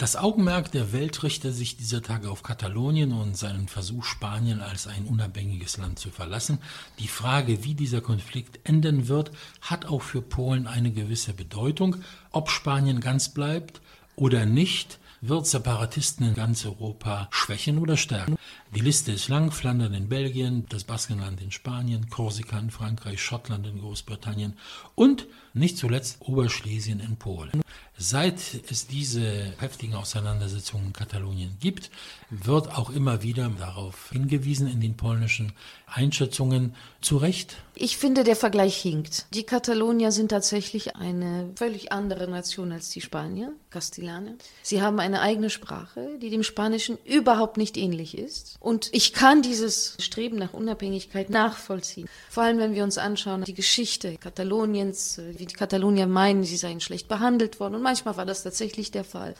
Das 0.00 0.16
Augenmerk 0.16 0.72
der 0.72 0.94
Welt 0.94 1.22
richtet 1.24 1.54
sich 1.54 1.76
dieser 1.76 2.00
Tage 2.00 2.30
auf 2.30 2.42
Katalonien 2.42 3.12
und 3.12 3.36
seinen 3.36 3.68
Versuch, 3.68 4.02
Spanien 4.04 4.62
als 4.62 4.86
ein 4.86 5.04
unabhängiges 5.04 5.76
Land 5.76 5.98
zu 5.98 6.08
verlassen. 6.08 6.56
Die 7.00 7.06
Frage, 7.06 7.64
wie 7.64 7.74
dieser 7.74 8.00
Konflikt 8.00 8.60
enden 8.66 9.08
wird, 9.08 9.30
hat 9.60 9.84
auch 9.84 10.00
für 10.00 10.22
Polen 10.22 10.66
eine 10.66 10.90
gewisse 10.90 11.34
Bedeutung. 11.34 11.96
Ob 12.32 12.48
Spanien 12.48 13.00
ganz 13.00 13.28
bleibt 13.28 13.82
oder 14.16 14.46
nicht, 14.46 15.00
wird 15.20 15.46
Separatisten 15.46 16.26
in 16.26 16.34
ganz 16.34 16.64
Europa 16.64 17.28
schwächen 17.30 17.76
oder 17.76 17.98
stärken. 17.98 18.38
Die 18.72 18.80
Liste 18.80 19.10
ist 19.10 19.28
lang, 19.28 19.50
Flandern 19.50 19.94
in 19.94 20.08
Belgien, 20.08 20.64
das 20.68 20.84
Baskenland 20.84 21.40
in 21.40 21.50
Spanien, 21.50 22.08
Korsika 22.08 22.56
in 22.56 22.70
Frankreich, 22.70 23.20
Schottland 23.20 23.66
in 23.66 23.80
Großbritannien 23.80 24.56
und 24.94 25.26
nicht 25.54 25.76
zuletzt 25.76 26.18
Oberschlesien 26.20 27.00
in 27.00 27.16
Polen. 27.16 27.62
Seit 28.02 28.40
es 28.70 28.86
diese 28.86 29.52
heftigen 29.58 29.94
Auseinandersetzungen 29.94 30.86
in 30.86 30.92
Katalonien 30.94 31.56
gibt, 31.60 31.90
wird 32.30 32.74
auch 32.74 32.88
immer 32.88 33.22
wieder 33.22 33.50
darauf 33.58 34.08
hingewiesen 34.10 34.70
in 34.70 34.80
den 34.80 34.96
polnischen 34.96 35.52
Einschätzungen. 35.86 36.74
Zu 37.02 37.18
Recht? 37.18 37.58
Ich 37.74 37.98
finde, 37.98 38.24
der 38.24 38.36
Vergleich 38.36 38.76
hinkt. 38.76 39.26
Die 39.34 39.42
Katalonier 39.42 40.12
sind 40.12 40.28
tatsächlich 40.28 40.96
eine 40.96 41.50
völlig 41.56 41.92
andere 41.92 42.26
Nation 42.26 42.72
als 42.72 42.88
die 42.88 43.02
Spanier, 43.02 43.52
Kastillaner. 43.68 44.32
Sie 44.62 44.80
haben 44.80 44.98
eine 44.98 45.20
eigene 45.20 45.50
Sprache, 45.50 46.18
die 46.22 46.30
dem 46.30 46.42
Spanischen 46.42 46.96
überhaupt 47.04 47.58
nicht 47.58 47.76
ähnlich 47.76 48.16
ist. 48.16 48.56
Und 48.60 48.90
ich 48.92 49.14
kann 49.14 49.40
dieses 49.40 49.96
Streben 50.00 50.36
nach 50.36 50.52
Unabhängigkeit 50.52 51.30
nachvollziehen. 51.30 52.06
Vor 52.28 52.42
allem, 52.42 52.58
wenn 52.58 52.74
wir 52.74 52.84
uns 52.84 52.98
anschauen, 52.98 53.42
die 53.44 53.54
Geschichte 53.54 54.18
Kataloniens, 54.18 55.18
wie 55.36 55.46
die 55.46 55.54
Katalonier 55.54 56.06
meinen, 56.06 56.44
sie 56.44 56.58
seien 56.58 56.80
schlecht 56.80 57.08
behandelt 57.08 57.58
worden. 57.58 57.76
Und 57.76 57.82
manchmal 57.82 58.18
war 58.18 58.26
das 58.26 58.42
tatsächlich 58.42 58.90
der 58.90 59.04
Fall. 59.04 59.34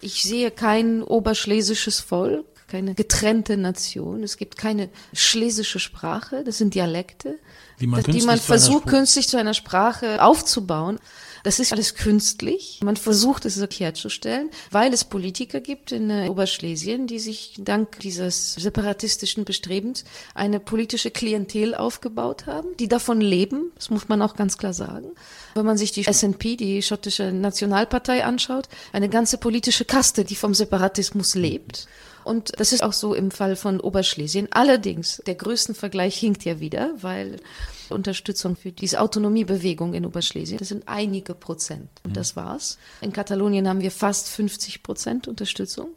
Ich 0.00 0.22
sehe 0.22 0.52
kein 0.52 1.02
oberschlesisches 1.02 1.98
Volk, 1.98 2.46
keine 2.68 2.94
getrennte 2.94 3.56
Nation. 3.56 4.22
Es 4.22 4.36
gibt 4.36 4.56
keine 4.56 4.88
schlesische 5.12 5.80
Sprache, 5.80 6.44
das 6.44 6.58
sind 6.58 6.74
Dialekte, 6.74 7.38
die 7.80 7.88
man, 7.88 8.04
die 8.04 8.22
man 8.22 8.38
versucht, 8.38 8.86
künstlich 8.86 9.28
zu 9.28 9.36
einer 9.36 9.54
Sprache 9.54 10.22
aufzubauen. 10.22 11.00
Das 11.42 11.58
ist 11.58 11.72
alles 11.72 11.94
künstlich. 11.94 12.80
Man 12.82 12.96
versucht 12.96 13.44
es 13.46 13.56
herzustellen, 13.56 14.50
weil 14.70 14.92
es 14.92 15.04
Politiker 15.04 15.60
gibt 15.60 15.92
in 15.92 16.10
äh, 16.10 16.28
Oberschlesien, 16.28 17.06
die 17.06 17.18
sich 17.18 17.54
dank 17.58 17.98
dieses 18.00 18.54
separatistischen 18.54 19.44
Bestrebens 19.44 20.04
eine 20.34 20.60
politische 20.60 21.10
Klientel 21.10 21.74
aufgebaut 21.74 22.46
haben, 22.46 22.68
die 22.78 22.88
davon 22.88 23.20
leben. 23.20 23.72
Das 23.74 23.90
muss 23.90 24.08
man 24.08 24.22
auch 24.22 24.36
ganz 24.36 24.58
klar 24.58 24.72
sagen. 24.72 25.08
Wenn 25.54 25.66
man 25.66 25.78
sich 25.78 25.92
die 25.92 26.04
SNP, 26.04 26.56
die 26.56 26.82
schottische 26.82 27.32
Nationalpartei 27.32 28.24
anschaut, 28.24 28.68
eine 28.92 29.08
ganze 29.08 29.38
politische 29.38 29.84
Kaste, 29.84 30.24
die 30.24 30.36
vom 30.36 30.54
Separatismus 30.54 31.34
lebt. 31.34 31.88
Und 32.30 32.52
das 32.60 32.72
ist 32.72 32.84
auch 32.84 32.92
so 32.92 33.12
im 33.12 33.32
Fall 33.32 33.56
von 33.56 33.80
Oberschlesien. 33.80 34.46
Allerdings, 34.52 35.20
der 35.26 35.34
größten 35.34 35.74
Vergleich 35.74 36.16
hinkt 36.16 36.44
ja 36.44 36.60
wieder, 36.60 36.92
weil 37.00 37.40
Unterstützung 37.88 38.54
für 38.54 38.70
diese 38.70 39.00
Autonomiebewegung 39.00 39.94
in 39.94 40.06
Oberschlesien, 40.06 40.58
das 40.58 40.68
sind 40.68 40.86
einige 40.86 41.34
Prozent. 41.34 41.88
Und 42.04 42.16
das 42.16 42.36
war's. 42.36 42.78
In 43.00 43.12
Katalonien 43.12 43.66
haben 43.66 43.80
wir 43.80 43.90
fast 43.90 44.28
50 44.28 44.84
Prozent 44.84 45.26
Unterstützung. 45.26 45.88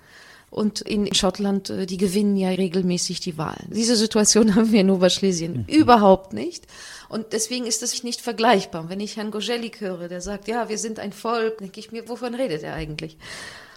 Und 0.50 0.82
in 0.82 1.14
Schottland, 1.14 1.70
äh, 1.70 1.86
die 1.86 1.98
gewinnen 1.98 2.36
ja 2.36 2.50
regelmäßig 2.50 3.20
die 3.20 3.38
Wahlen. 3.38 3.70
Diese 3.70 3.96
Situation 3.96 4.56
haben 4.56 4.72
wir 4.72 4.82
in 4.82 4.90
Oberschlesien 4.90 5.66
mhm. 5.68 5.76
überhaupt 5.76 6.34
nicht. 6.34 6.66
Und 7.10 7.34
deswegen 7.34 7.68
ist 7.68 7.84
das 7.84 8.02
nicht 8.02 8.22
vergleichbar. 8.22 8.90
Wenn 8.90 9.02
ich 9.02 9.18
Herrn 9.18 9.30
Gojelik 9.30 9.82
höre, 9.82 10.08
der 10.08 10.22
sagt, 10.22 10.48
ja, 10.48 10.68
wir 10.68 10.80
sind 10.80 10.98
ein 10.98 11.14
Volk, 11.14 11.60
denke 11.60 11.80
ich 11.80 11.92
mir, 11.92 12.10
wovon 12.10 12.34
redet 12.34 12.64
er 12.64 12.74
eigentlich? 12.74 13.18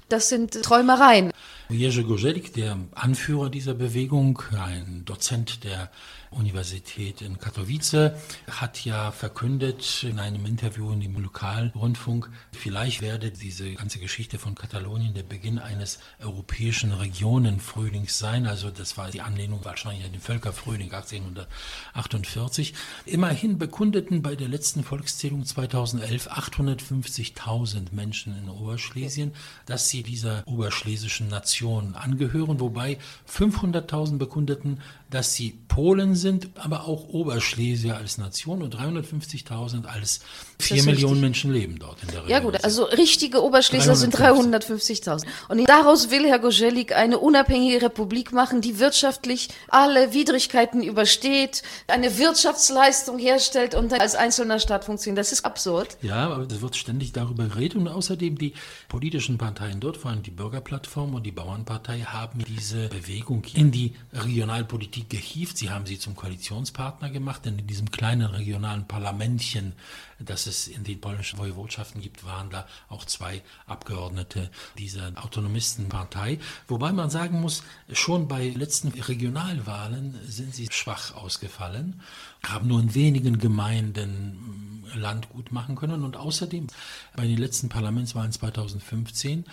Das 0.09 0.29
sind 0.29 0.63
Träumereien. 0.63 1.33
Jerzy 1.69 2.05
Gojelik, 2.05 2.53
der 2.53 2.79
Anführer 2.95 3.51
dieser 3.51 3.75
Bewegung, 3.75 4.41
ein 4.57 5.03
Dozent 5.05 5.65
der 5.65 5.91
Universität 6.31 7.23
in 7.23 7.39
Katowice, 7.39 8.13
hat 8.51 8.85
ja 8.85 9.13
verkündet 9.13 10.05
in 10.05 10.19
einem 10.19 10.47
Interview 10.47 10.91
in 10.93 11.01
dem 11.01 11.17
Lokalrundfunk, 11.17 12.31
vielleicht 12.53 13.03
werde 13.03 13.31
diese 13.31 13.73
ganze 13.75 13.99
Geschichte 13.99 14.39
von 14.39 14.55
Katalonien 14.55 15.15
der 15.15 15.23
Beginn 15.23 15.59
eines 15.59 15.99
europäischen 16.21 16.93
Regionenfrühlings 16.93 18.19
sein. 18.19 18.47
Also 18.47 18.71
das 18.71 18.97
war 18.97 19.11
die 19.11 19.21
Anlehnung 19.21 19.65
wahrscheinlich 19.65 20.05
an 20.05 20.13
den 20.13 20.21
Völkerfrühling 20.21 20.93
1848. 20.93 22.75
Immerhin 23.05 23.59
bekundeten 23.59 24.23
bei 24.23 24.37
der 24.37 24.49
letzten 24.49 24.85
Volkszählung 24.85 25.45
2011 25.45 26.29
850.000 26.31 27.93
Menschen 27.93 28.37
in 28.37 28.49
Oberschlesien, 28.49 29.33
dass 29.67 29.89
sie 29.89 30.03
dieser 30.03 30.43
oberschlesischen 30.47 31.29
Nation 31.29 31.95
angehören, 31.95 32.61
wobei 32.61 32.99
500.000 33.29 34.19
bekundeten, 34.19 34.81
dass 35.11 35.35
sie 35.35 35.59
Polen 35.69 36.15
sind, 36.15 36.49
aber 36.57 36.87
auch 36.87 37.09
Oberschlesier 37.09 37.97
als 37.97 38.19
Nation 38.19 38.63
und 38.63 38.75
350.000 38.75 39.85
als 39.85 40.21
vier 40.59 40.83
Millionen 40.85 41.21
Menschen 41.21 41.53
leben 41.53 41.79
dort 41.79 42.03
in 42.03 42.09
der 42.09 42.25
Region. 42.25 42.31
Ja 42.31 42.41
gut, 42.41 42.65
also 42.65 42.85
richtige 42.85 43.43
Oberschlesier 43.43 43.95
sind 43.95 44.17
350.000. 44.17 45.27
Und 45.49 45.69
daraus 45.69 46.11
will 46.11 46.27
Herr 46.27 46.39
Gojelik 46.39 46.97
eine 46.97 47.19
unabhängige 47.19 47.83
Republik 47.83 48.33
machen, 48.33 48.63
die 48.63 48.79
wirtschaftlich 48.79 49.49
alle 49.69 50.15
Widrigkeiten 50.15 50.83
übersteht, 50.83 51.63
eine 51.89 52.17
Wirtschaftsleistung 52.19 53.19
herstellt 53.19 53.75
und 53.75 53.93
als 53.93 54.15
einzelner 54.15 54.59
Staat 54.59 54.87
funktioniert. 54.87 55.19
Das 55.19 55.31
ist 55.31 55.45
absurd. 55.45 55.99
Ja, 56.03 56.31
aber 56.31 56.47
es 56.51 56.61
wird 56.61 56.75
ständig 56.75 57.13
darüber 57.13 57.45
geredet 57.45 57.77
und 57.77 57.89
außerdem 57.89 58.39
die 58.39 58.55
politischen 58.89 59.39
Parteien 59.39 59.79
dort, 59.81 59.99
vor 59.99 60.11
allem 60.11 60.23
die 60.23 60.31
Bürgerplattform 60.31 61.15
und 61.15 61.25
die 61.25 61.33
Bauernpartei, 61.33 62.01
haben 62.01 62.43
diese 62.45 62.89
Bewegung 62.89 63.45
in 63.55 63.71
die 63.71 63.95
Regionalpolitik 64.13 65.06
gehievt. 65.09 65.59
Sie 65.59 65.71
haben 65.71 65.87
sie 65.87 65.99
zum 65.99 66.17
Koalitionspartner 66.17 67.11
gemacht, 67.11 67.45
denn 67.45 67.59
in 67.59 67.67
diesem 67.67 67.91
kleinen 67.91 68.27
regionalen 68.27 68.87
Parlamentchen, 68.87 69.73
das 70.19 70.47
es 70.47 70.69
in 70.69 70.85
den 70.85 71.01
polnischen 71.01 71.39
Woiwodschaften 71.39 72.01
gibt, 72.01 72.25
waren 72.25 72.51
da 72.51 72.67
auch 72.89 73.05
zwei 73.05 73.43
Abgeordnete 73.67 74.51
dieser 74.79 75.13
Autonomistenpartei. 75.17 76.39
Wobei 76.69 76.93
man 76.93 77.11
sagen 77.11 77.41
muss, 77.41 77.63
schon 77.93 78.29
bei 78.29 78.49
letzten 78.49 78.89
Regionalwahlen 78.89 80.19
sind 80.27 80.55
sie 80.55 80.69
schwach 80.71 81.15
ausgefallen, 81.15 82.01
haben 82.43 82.69
nur 82.69 82.81
in 82.81 82.95
wenigen 82.95 83.39
Gemeinden 83.39 84.85
Land 84.95 85.29
gut 85.31 85.53
machen 85.53 85.77
können 85.77 86.05
und 86.05 86.17
außerdem 86.17 86.69
bei 87.17 87.27
den 87.27 87.39
letzten 87.39 87.69
Parlamentswahlen 87.69 88.33
2015 88.33 89.45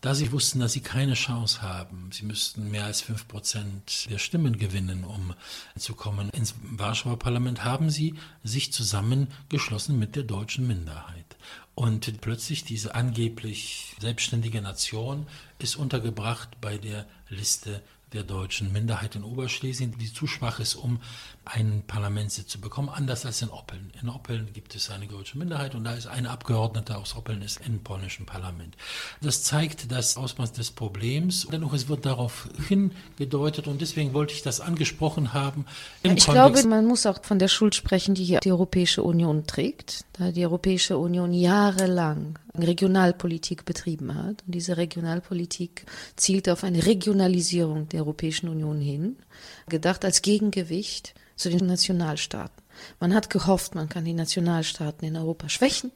da 0.00 0.14
sie 0.14 0.30
wussten, 0.32 0.60
dass 0.60 0.72
sie 0.72 0.80
keine 0.80 1.14
Chance 1.14 1.62
haben, 1.62 2.10
sie 2.12 2.24
müssten 2.24 2.70
mehr 2.70 2.84
als 2.84 3.00
fünf 3.00 3.26
Prozent 3.26 4.08
der 4.10 4.18
Stimmen 4.18 4.58
gewinnen, 4.58 5.04
um 5.04 5.34
zu 5.76 5.94
kommen 5.94 6.30
ins 6.30 6.54
Warschauer 6.62 7.18
Parlament, 7.18 7.64
haben 7.64 7.90
sie 7.90 8.14
sich 8.44 8.72
zusammengeschlossen 8.72 9.98
mit 9.98 10.14
der 10.14 10.22
deutschen 10.22 10.66
Minderheit. 10.66 11.36
Und 11.74 12.20
plötzlich 12.20 12.64
diese 12.64 12.94
angeblich 12.94 13.94
selbstständige 14.00 14.60
Nation 14.60 15.26
ist 15.58 15.76
untergebracht 15.76 16.60
bei 16.60 16.78
der 16.78 17.06
Liste 17.28 17.82
der 18.12 18.22
deutschen 18.22 18.72
Minderheit 18.72 19.16
in 19.16 19.24
Oberschlesien, 19.24 19.94
die 19.98 20.12
zu 20.12 20.26
schwach 20.26 20.60
ist, 20.60 20.74
um 20.74 21.00
einen 21.44 21.82
Parlamentssitz 21.82 22.48
zu 22.48 22.60
bekommen, 22.60 22.88
anders 22.88 23.24
als 23.26 23.42
in 23.42 23.50
Oppeln. 23.50 23.90
In 24.00 24.08
Oppeln 24.08 24.52
gibt 24.52 24.74
es 24.74 24.90
eine 24.90 25.06
deutsche 25.06 25.38
Minderheit 25.38 25.74
und 25.74 25.84
da 25.84 25.94
ist 25.94 26.06
eine 26.06 26.30
Abgeordnete 26.30 26.96
aus 26.96 27.16
Oppeln 27.16 27.42
ist 27.42 27.60
im 27.66 27.82
polnischen 27.82 28.26
Parlament. 28.26 28.76
Das 29.20 29.42
zeigt 29.42 29.90
das 29.90 30.16
Ausmaß 30.16 30.52
des 30.52 30.70
Problems. 30.70 31.46
Dennoch, 31.50 31.72
es 31.72 31.88
wird 31.88 32.06
darauf 32.06 32.48
hingedeutet 32.68 33.66
und 33.66 33.80
deswegen 33.80 34.12
wollte 34.12 34.34
ich 34.34 34.42
das 34.42 34.60
angesprochen 34.60 35.32
haben. 35.32 35.64
ich 36.02 36.08
Kontext 36.10 36.28
glaube, 36.28 36.62
man 36.68 36.86
muss 36.86 37.06
auch 37.06 37.22
von 37.22 37.38
der 37.38 37.48
Schuld 37.48 37.74
sprechen, 37.74 38.14
die 38.14 38.24
hier 38.24 38.40
die 38.40 38.52
Europäische 38.52 39.02
Union 39.02 39.46
trägt, 39.46 40.04
da 40.14 40.30
die 40.30 40.44
Europäische 40.44 40.98
Union 40.98 41.32
jahrelang 41.32 42.38
Regionalpolitik 42.62 43.64
betrieben 43.64 44.14
hat. 44.14 44.42
Und 44.46 44.54
diese 44.54 44.76
Regionalpolitik 44.76 45.86
zielt 46.16 46.48
auf 46.48 46.64
eine 46.64 46.84
Regionalisierung 46.86 47.88
der 47.88 48.00
Europäischen 48.00 48.48
Union 48.48 48.80
hin, 48.80 49.16
gedacht 49.68 50.04
als 50.04 50.22
Gegengewicht 50.22 51.14
zu 51.36 51.50
den 51.50 51.66
Nationalstaaten. 51.66 52.62
Man 53.00 53.14
hat 53.14 53.30
gehofft, 53.30 53.74
man 53.74 53.88
kann 53.88 54.04
die 54.04 54.12
Nationalstaaten 54.12 55.06
in 55.06 55.16
Europa 55.16 55.48
schwächen, 55.48 55.90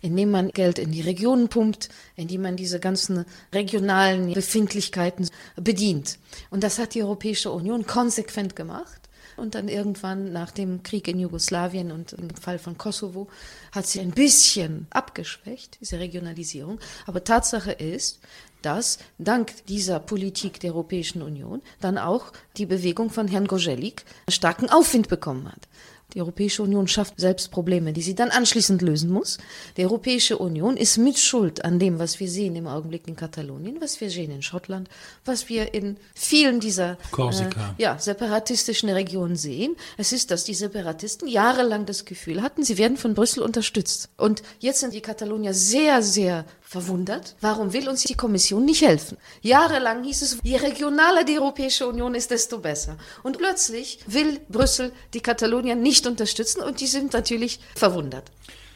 indem 0.00 0.30
man 0.30 0.50
Geld 0.50 0.78
in 0.78 0.92
die 0.92 1.00
Regionen 1.00 1.48
pumpt, 1.48 1.88
indem 2.14 2.42
man 2.42 2.56
diese 2.56 2.80
ganzen 2.80 3.24
regionalen 3.54 4.32
Befindlichkeiten 4.32 5.28
bedient. 5.56 6.18
Und 6.50 6.62
das 6.62 6.78
hat 6.78 6.94
die 6.94 7.02
Europäische 7.02 7.50
Union 7.50 7.86
konsequent 7.86 8.56
gemacht. 8.56 9.05
Und 9.36 9.54
dann 9.54 9.68
irgendwann 9.68 10.32
nach 10.32 10.50
dem 10.50 10.82
Krieg 10.82 11.08
in 11.08 11.18
Jugoslawien 11.18 11.92
und 11.92 12.12
im 12.14 12.30
Fall 12.30 12.58
von 12.58 12.78
Kosovo 12.78 13.28
hat 13.72 13.86
sie 13.86 14.00
ein 14.00 14.12
bisschen 14.12 14.86
abgeschwächt, 14.90 15.78
diese 15.80 15.98
Regionalisierung. 15.98 16.78
Aber 17.06 17.22
Tatsache 17.22 17.72
ist, 17.72 18.20
dass 18.62 18.98
dank 19.18 19.64
dieser 19.66 20.00
Politik 20.00 20.58
der 20.60 20.72
Europäischen 20.72 21.22
Union 21.22 21.62
dann 21.80 21.98
auch 21.98 22.32
die 22.56 22.66
Bewegung 22.66 23.10
von 23.10 23.28
Herrn 23.28 23.46
Gojelik 23.46 24.04
starken 24.28 24.70
Aufwind 24.70 25.08
bekommen 25.08 25.46
hat. 25.46 25.68
Die 26.14 26.20
Europäische 26.20 26.62
Union 26.62 26.86
schafft 26.86 27.18
selbst 27.18 27.50
Probleme, 27.50 27.92
die 27.92 28.00
sie 28.00 28.14
dann 28.14 28.30
anschließend 28.30 28.80
lösen 28.80 29.10
muss. 29.10 29.38
Die 29.76 29.84
Europäische 29.84 30.38
Union 30.38 30.76
ist 30.76 30.98
mit 30.98 31.18
Schuld 31.18 31.64
an 31.64 31.78
dem, 31.78 31.98
was 31.98 32.20
wir 32.20 32.28
sehen 32.28 32.54
im 32.56 32.66
Augenblick 32.66 33.08
in 33.08 33.16
Katalonien, 33.16 33.80
was 33.80 34.00
wir 34.00 34.08
sehen 34.08 34.30
in 34.30 34.42
Schottland, 34.42 34.88
was 35.24 35.48
wir 35.48 35.74
in 35.74 35.96
vielen 36.14 36.60
dieser 36.60 36.92
äh, 37.18 37.50
ja, 37.78 37.98
separatistischen 37.98 38.88
Regionen 38.88 39.36
sehen. 39.36 39.76
Es 39.96 40.12
ist, 40.12 40.30
dass 40.30 40.44
die 40.44 40.54
Separatisten 40.54 41.28
jahrelang 41.28 41.86
das 41.86 42.04
Gefühl 42.04 42.40
hatten, 42.40 42.62
sie 42.62 42.78
werden 42.78 42.96
von 42.96 43.14
Brüssel 43.14 43.42
unterstützt. 43.42 44.08
Und 44.16 44.42
jetzt 44.60 44.80
sind 44.80 44.94
die 44.94 45.00
Katalonier 45.00 45.54
sehr, 45.54 46.02
sehr 46.02 46.44
verwundert. 46.66 47.36
Warum 47.40 47.72
will 47.72 47.88
uns 47.88 48.02
die 48.02 48.14
Kommission 48.14 48.64
nicht 48.64 48.82
helfen? 48.82 49.16
Jahrelang 49.40 50.04
hieß 50.04 50.22
es, 50.22 50.38
je 50.42 50.56
regionaler 50.56 51.24
die 51.24 51.38
Europäische 51.38 51.86
Union 51.86 52.14
ist, 52.14 52.30
desto 52.30 52.58
besser. 52.58 52.96
Und 53.22 53.38
plötzlich 53.38 54.00
will 54.06 54.40
Brüssel 54.48 54.92
die 55.14 55.20
Katalonier 55.20 55.76
nicht 55.76 56.06
unterstützen 56.06 56.62
und 56.62 56.80
die 56.80 56.86
sind 56.86 57.12
natürlich 57.12 57.60
verwundert. 57.74 58.30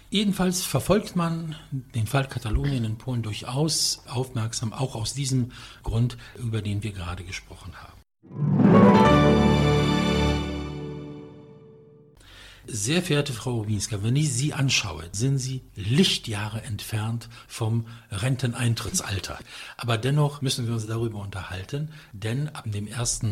Jedenfalls 0.08 0.62
verfolgt 0.62 1.14
man 1.14 1.54
den 1.70 2.06
Fall 2.06 2.26
Katalonien 2.26 2.84
in 2.84 2.98
Polen 2.98 3.22
durchaus 3.22 4.02
aufmerksam, 4.08 4.72
auch 4.72 4.96
aus 4.96 5.14
diesem 5.14 5.52
Grund, 5.84 6.16
über 6.36 6.62
den 6.62 6.82
wir 6.82 6.92
gerade 6.92 7.22
gesprochen 7.22 7.74
haben. 7.76 8.89
Sehr 12.72 13.02
verehrte 13.02 13.32
Frau 13.32 13.56
Rubinska, 13.56 14.00
wenn 14.04 14.14
ich 14.14 14.32
Sie 14.32 14.52
anschaue, 14.54 15.02
sind 15.10 15.38
Sie 15.38 15.62
Lichtjahre 15.74 16.62
entfernt 16.62 17.28
vom 17.48 17.84
Renteneintrittsalter. 18.12 19.40
Aber 19.76 19.98
dennoch 19.98 20.40
müssen 20.40 20.68
wir 20.68 20.74
uns 20.74 20.86
darüber 20.86 21.18
unterhalten, 21.18 21.90
denn 22.12 22.48
ab 22.50 22.62
dem 22.66 22.86
1. 22.86 23.22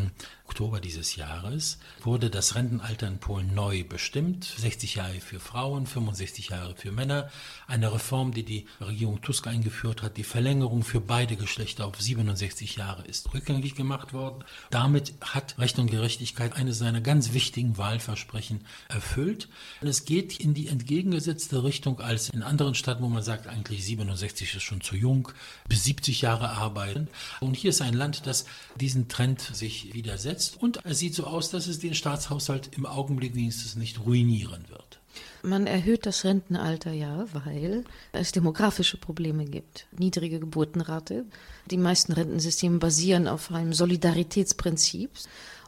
Oktober 0.49 0.81
dieses 0.81 1.15
Jahres 1.15 1.79
wurde 2.03 2.31
das 2.31 2.55
Rentenalter 2.55 3.07
in 3.07 3.19
Polen 3.19 3.55
neu 3.55 3.85
bestimmt. 3.85 4.45
60 4.57 4.95
Jahre 4.95 5.21
für 5.21 5.41
Frauen, 5.41 5.87
65 5.87 6.49
Jahre 6.49 6.75
für 6.75 6.91
Männer. 6.91 7.31
Eine 7.67 7.93
Reform, 7.93 8.33
die 8.33 8.45
die 8.45 8.67
Regierung 8.81 9.21
Tusk 9.21 9.47
eingeführt 9.47 10.03
hat. 10.03 10.17
Die 10.17 10.25
Verlängerung 10.25 10.85
für 10.85 11.03
beide 11.03 11.37
Geschlechter 11.37 11.87
auf 11.87 12.01
67 12.01 12.77
Jahre 12.77 13.05
ist 13.05 13.33
rückgängig 13.35 13.75
gemacht 13.75 14.15
worden. 14.15 14.43
Damit 14.71 15.13
hat 15.21 15.59
Recht 15.59 15.79
und 15.79 15.91
Gerechtigkeit 15.91 16.57
eines 16.57 16.79
seiner 16.79 17.03
ganz 17.03 17.35
wichtigen 17.35 17.77
Wahlversprechen 17.77 18.65
erfüllt. 18.89 19.49
Es 19.83 20.07
geht 20.07 20.41
in 20.41 20.55
die 20.55 20.69
entgegengesetzte 20.69 21.63
Richtung 21.63 22.01
als 22.01 22.31
in 22.31 22.43
anderen 22.43 22.75
Staaten, 22.75 23.03
wo 23.03 23.09
man 23.09 23.23
sagt, 23.23 23.49
eigentlich 23.49 23.85
67 23.85 24.55
ist 24.55 24.63
schon 24.63 24.81
zu 24.81 24.97
jung, 24.97 25.29
bis 25.69 25.85
70 25.85 26.23
Jahre 26.23 26.49
arbeiten. 26.49 27.09
Und 27.41 27.55
hier 27.55 27.71
ist 27.71 27.83
ein 27.83 27.95
Land, 27.95 28.27
das 28.27 28.47
diesen 28.81 29.09
Trend 29.09 29.43
sich 29.43 29.93
widersetzt 29.93 30.38
umgesetzt 30.39 30.63
und 30.63 30.81
es 30.85 30.99
sieht 30.99 31.15
so 31.15 31.25
aus, 31.25 31.51
dass 31.51 31.67
es 31.67 31.79
den 31.79 31.95
Staatshaushalt 31.95 32.71
im 32.77 32.87
Augenblick 32.87 33.35
wenigstens 33.35 33.77
nicht 33.77 34.05
ruinieren 34.05 34.65
wird. 34.69 35.01
Man 35.43 35.67
erhöht 35.67 36.07
das 36.07 36.25
Rentenalter 36.25 36.93
ja, 36.93 37.27
weil 37.33 37.85
es 38.13 38.33
demografische 38.33 38.99
Probleme 38.99 39.45
gibt. 39.45 39.87
Niedrige 39.97 40.39
Geburtenrate. 40.39 41.25
Die 41.71 41.77
meisten 41.77 42.13
Rentensysteme 42.13 42.79
basieren 42.79 43.29
auf 43.29 43.53
einem 43.53 43.73
Solidaritätsprinzip. 43.73 45.11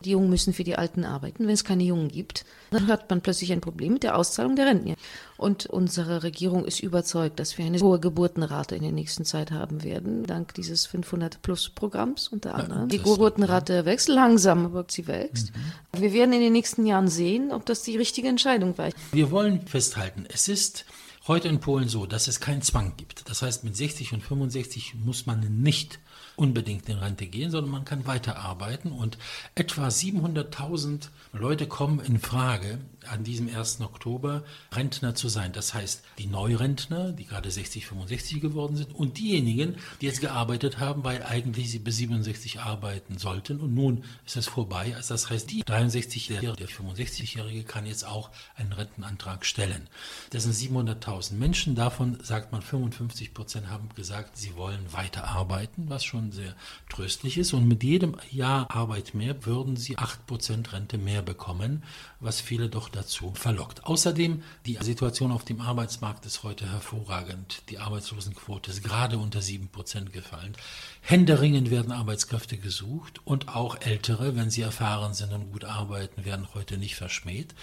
Die 0.05 0.13
Jungen 0.13 0.31
müssen 0.31 0.55
für 0.55 0.65
die 0.65 0.77
Alten 0.77 1.05
arbeiten. 1.05 1.47
Wenn 1.47 1.53
es 1.53 1.65
keine 1.65 1.83
Jungen 1.83 2.09
gibt, 2.09 2.47
dann 2.71 2.87
hat 2.87 3.11
man 3.11 3.21
plötzlich 3.21 3.53
ein 3.53 3.61
Problem 3.61 3.93
mit 3.93 4.03
der 4.03 4.17
Auszahlung 4.17 4.57
der 4.57 4.67
Renten. 4.67 4.95
Und 5.37 5.67
unsere 5.67 6.23
Regierung 6.23 6.65
ist 6.65 6.81
überzeugt, 6.81 7.39
dass 7.39 7.59
wir 7.59 7.67
eine 7.67 7.79
hohe 7.81 8.01
Geburtenrate 8.01 8.77
in 8.77 8.83
der 8.83 8.93
nächsten 8.93 9.27
Zeit 9.27 9.51
haben 9.51 9.85
werden, 9.85 10.25
dank 10.25 10.55
dieses 10.55 10.89
500-Plus-Programms 10.89 12.29
unter 12.29 12.55
anderem. 12.55 12.83
Ja, 12.83 12.87
die 12.87 13.03
Geburtenrate 13.03 13.85
wächst 13.85 14.09
langsam, 14.09 14.65
aber 14.65 14.87
sie 14.89 15.07
wächst. 15.07 15.53
Mhm. 15.55 16.01
Wir 16.01 16.13
werden 16.15 16.33
in 16.33 16.41
den 16.41 16.53
nächsten 16.55 16.87
Jahren 16.87 17.09
sehen, 17.09 17.53
ob 17.53 17.67
das 17.67 17.83
die 17.83 17.99
richtige 17.99 18.29
Entscheidung 18.29 18.79
war. 18.79 18.89
Wir 19.13 19.31
wollen 19.31 19.67
festhalten, 19.67 20.25
es 20.33 20.49
ist 20.49 20.87
heute 21.27 21.49
in 21.49 21.61
Polen 21.61 21.89
so, 21.89 22.07
dass 22.07 22.29
es 22.29 22.41
keinen 22.41 22.63
Zwang 22.63 22.95
gibt. 22.97 23.29
Das 23.29 23.43
heißt, 23.43 23.65
mit 23.65 23.77
60 23.77 24.13
und 24.13 24.23
65 24.23 24.95
muss 24.95 25.27
man 25.27 25.63
nicht 25.63 25.99
unbedingt 26.37 26.89
in 26.89 26.99
Rente 26.99 27.27
gehen, 27.27 27.51
sondern 27.51 27.71
man 27.71 27.85
kann 27.85 28.07
weiterarbeiten 28.07 28.93
und 28.93 29.19
etwa 29.55 29.89
700.000 29.89 31.09
Leute 31.33 31.67
kommen 31.67 32.01
in 32.01 32.19
Frage, 32.19 32.79
an 33.09 33.25
diesem 33.25 33.55
1. 33.55 33.81
Oktober 33.81 34.45
Rentner 34.73 35.15
zu 35.15 35.29
sein. 35.29 35.53
Das 35.53 35.75
heißt, 35.75 36.03
die 36.19 36.27
Neurentner, 36.27 37.13
die 37.13 37.25
gerade 37.25 37.51
60, 37.51 37.87
65 37.87 38.41
geworden 38.41 38.77
sind 38.77 38.95
und 38.95 39.19
diejenigen, 39.19 39.77
die 40.01 40.07
jetzt 40.07 40.21
gearbeitet 40.21 40.79
haben, 40.79 41.05
weil 41.05 41.23
eigentlich 41.23 41.71
sie 41.71 41.79
bis 41.79 41.97
67 41.97 42.61
arbeiten 42.61 43.19
sollten 43.19 43.61
und 43.61 43.75
nun 43.75 44.05
ist 44.27 44.37
es 44.37 44.47
vorbei. 44.47 44.95
Also 44.97 45.15
das 45.15 45.31
heißt, 45.31 45.51
die 45.51 45.65
63-Jährige, 45.65 46.53
der 46.53 46.69
65-Jährige 46.69 47.65
kann 47.65 47.87
jetzt 47.87 48.07
auch 48.07 48.31
einen 48.57 48.73
Rentenantrag 48.73 49.45
stellen. 49.45 49.89
Das 50.31 50.45
sind 50.45 50.55
700.000 50.55 51.35
Menschen, 51.35 51.75
davon 51.75 52.19
sagt 52.23 52.53
man 52.53 52.63
55 52.63 53.35
Prozent 53.35 53.69
haben 53.71 53.89
gesagt, 53.95 54.37
sie 54.37 54.57
wollen 54.57 54.93
weiterarbeiten, 54.93 55.89
was 55.89 56.05
schon 56.05 56.33
sehr 56.33 56.55
tröstlich 56.89 57.39
ist 57.39 57.53
und 57.53 57.67
mit 57.67 57.83
jedem 57.83 58.17
Jahr 58.31 58.71
Arbeit 58.71 59.15
mehr 59.15 59.47
würden 59.47 59.77
sie 59.77 59.97
8 59.99 60.27
Prozent 60.27 60.73
Rente 60.73 60.99
mehr 60.99 61.23
bekommen, 61.23 61.83
was 62.21 62.41
viele 62.41 62.69
doch 62.69 62.89
dazu 62.93 63.33
verlockt. 63.35 63.85
Außerdem, 63.85 64.43
die 64.67 64.79
Situation 64.81 65.33
auf 65.33 65.45
dem 65.45 65.61
Arbeitsmarkt 65.61 66.27
ist 66.27 66.43
heute 66.43 66.71
hervorragend. 66.71 67.63
Die 67.69 67.79
Arbeitslosenquote 67.79 68.71
ist 68.71 68.83
gerade 68.83 69.19
unter 69.19 69.43
sieben 69.43 69.69
Prozent 69.69 70.13
gefallen. 70.13 70.55
Händeringend 71.03 71.71
werden 71.71 71.93
Arbeitskräfte 71.93 72.57
gesucht 72.57 73.21
und 73.25 73.49
auch 73.49 73.81
Ältere, 73.81 74.37
wenn 74.37 74.51
sie 74.51 74.63
erfahren 74.63 75.15
sind 75.15 75.33
und 75.33 75.51
gut 75.53 75.65
arbeiten, 75.65 76.25
werden 76.25 76.49
heute 76.55 76.79
nicht 76.79 76.95
verschmäht. 76.95 77.55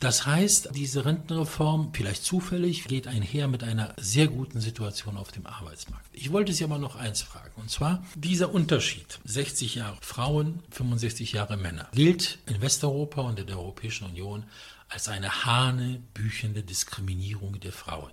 Das 0.00 0.26
heißt, 0.26 0.70
diese 0.74 1.04
Rentenreform, 1.04 1.90
vielleicht 1.92 2.24
zufällig, 2.24 2.84
geht 2.84 3.06
einher 3.06 3.48
mit 3.48 3.62
einer 3.62 3.94
sehr 3.98 4.26
guten 4.26 4.60
Situation 4.60 5.16
auf 5.16 5.30
dem 5.30 5.46
Arbeitsmarkt. 5.46 6.06
Ich 6.12 6.32
wollte 6.32 6.52
Sie 6.52 6.64
aber 6.64 6.78
noch 6.78 6.96
eins 6.96 7.22
fragen, 7.22 7.52
und 7.56 7.70
zwar 7.70 8.04
dieser 8.14 8.52
Unterschied, 8.52 9.20
60 9.24 9.76
Jahre 9.76 9.96
Frauen, 10.00 10.60
65 10.70 11.32
Jahre 11.32 11.56
Männer, 11.56 11.88
gilt 11.92 12.38
in 12.46 12.60
Westeuropa 12.60 13.22
und 13.22 13.38
in 13.38 13.46
der 13.46 13.58
Europäischen 13.58 14.06
Union 14.06 14.44
als 14.92 15.08
eine 15.08 15.44
hanebüchende 15.44 16.62
Diskriminierung 16.62 17.58
der 17.60 17.72
Frauen. 17.72 18.12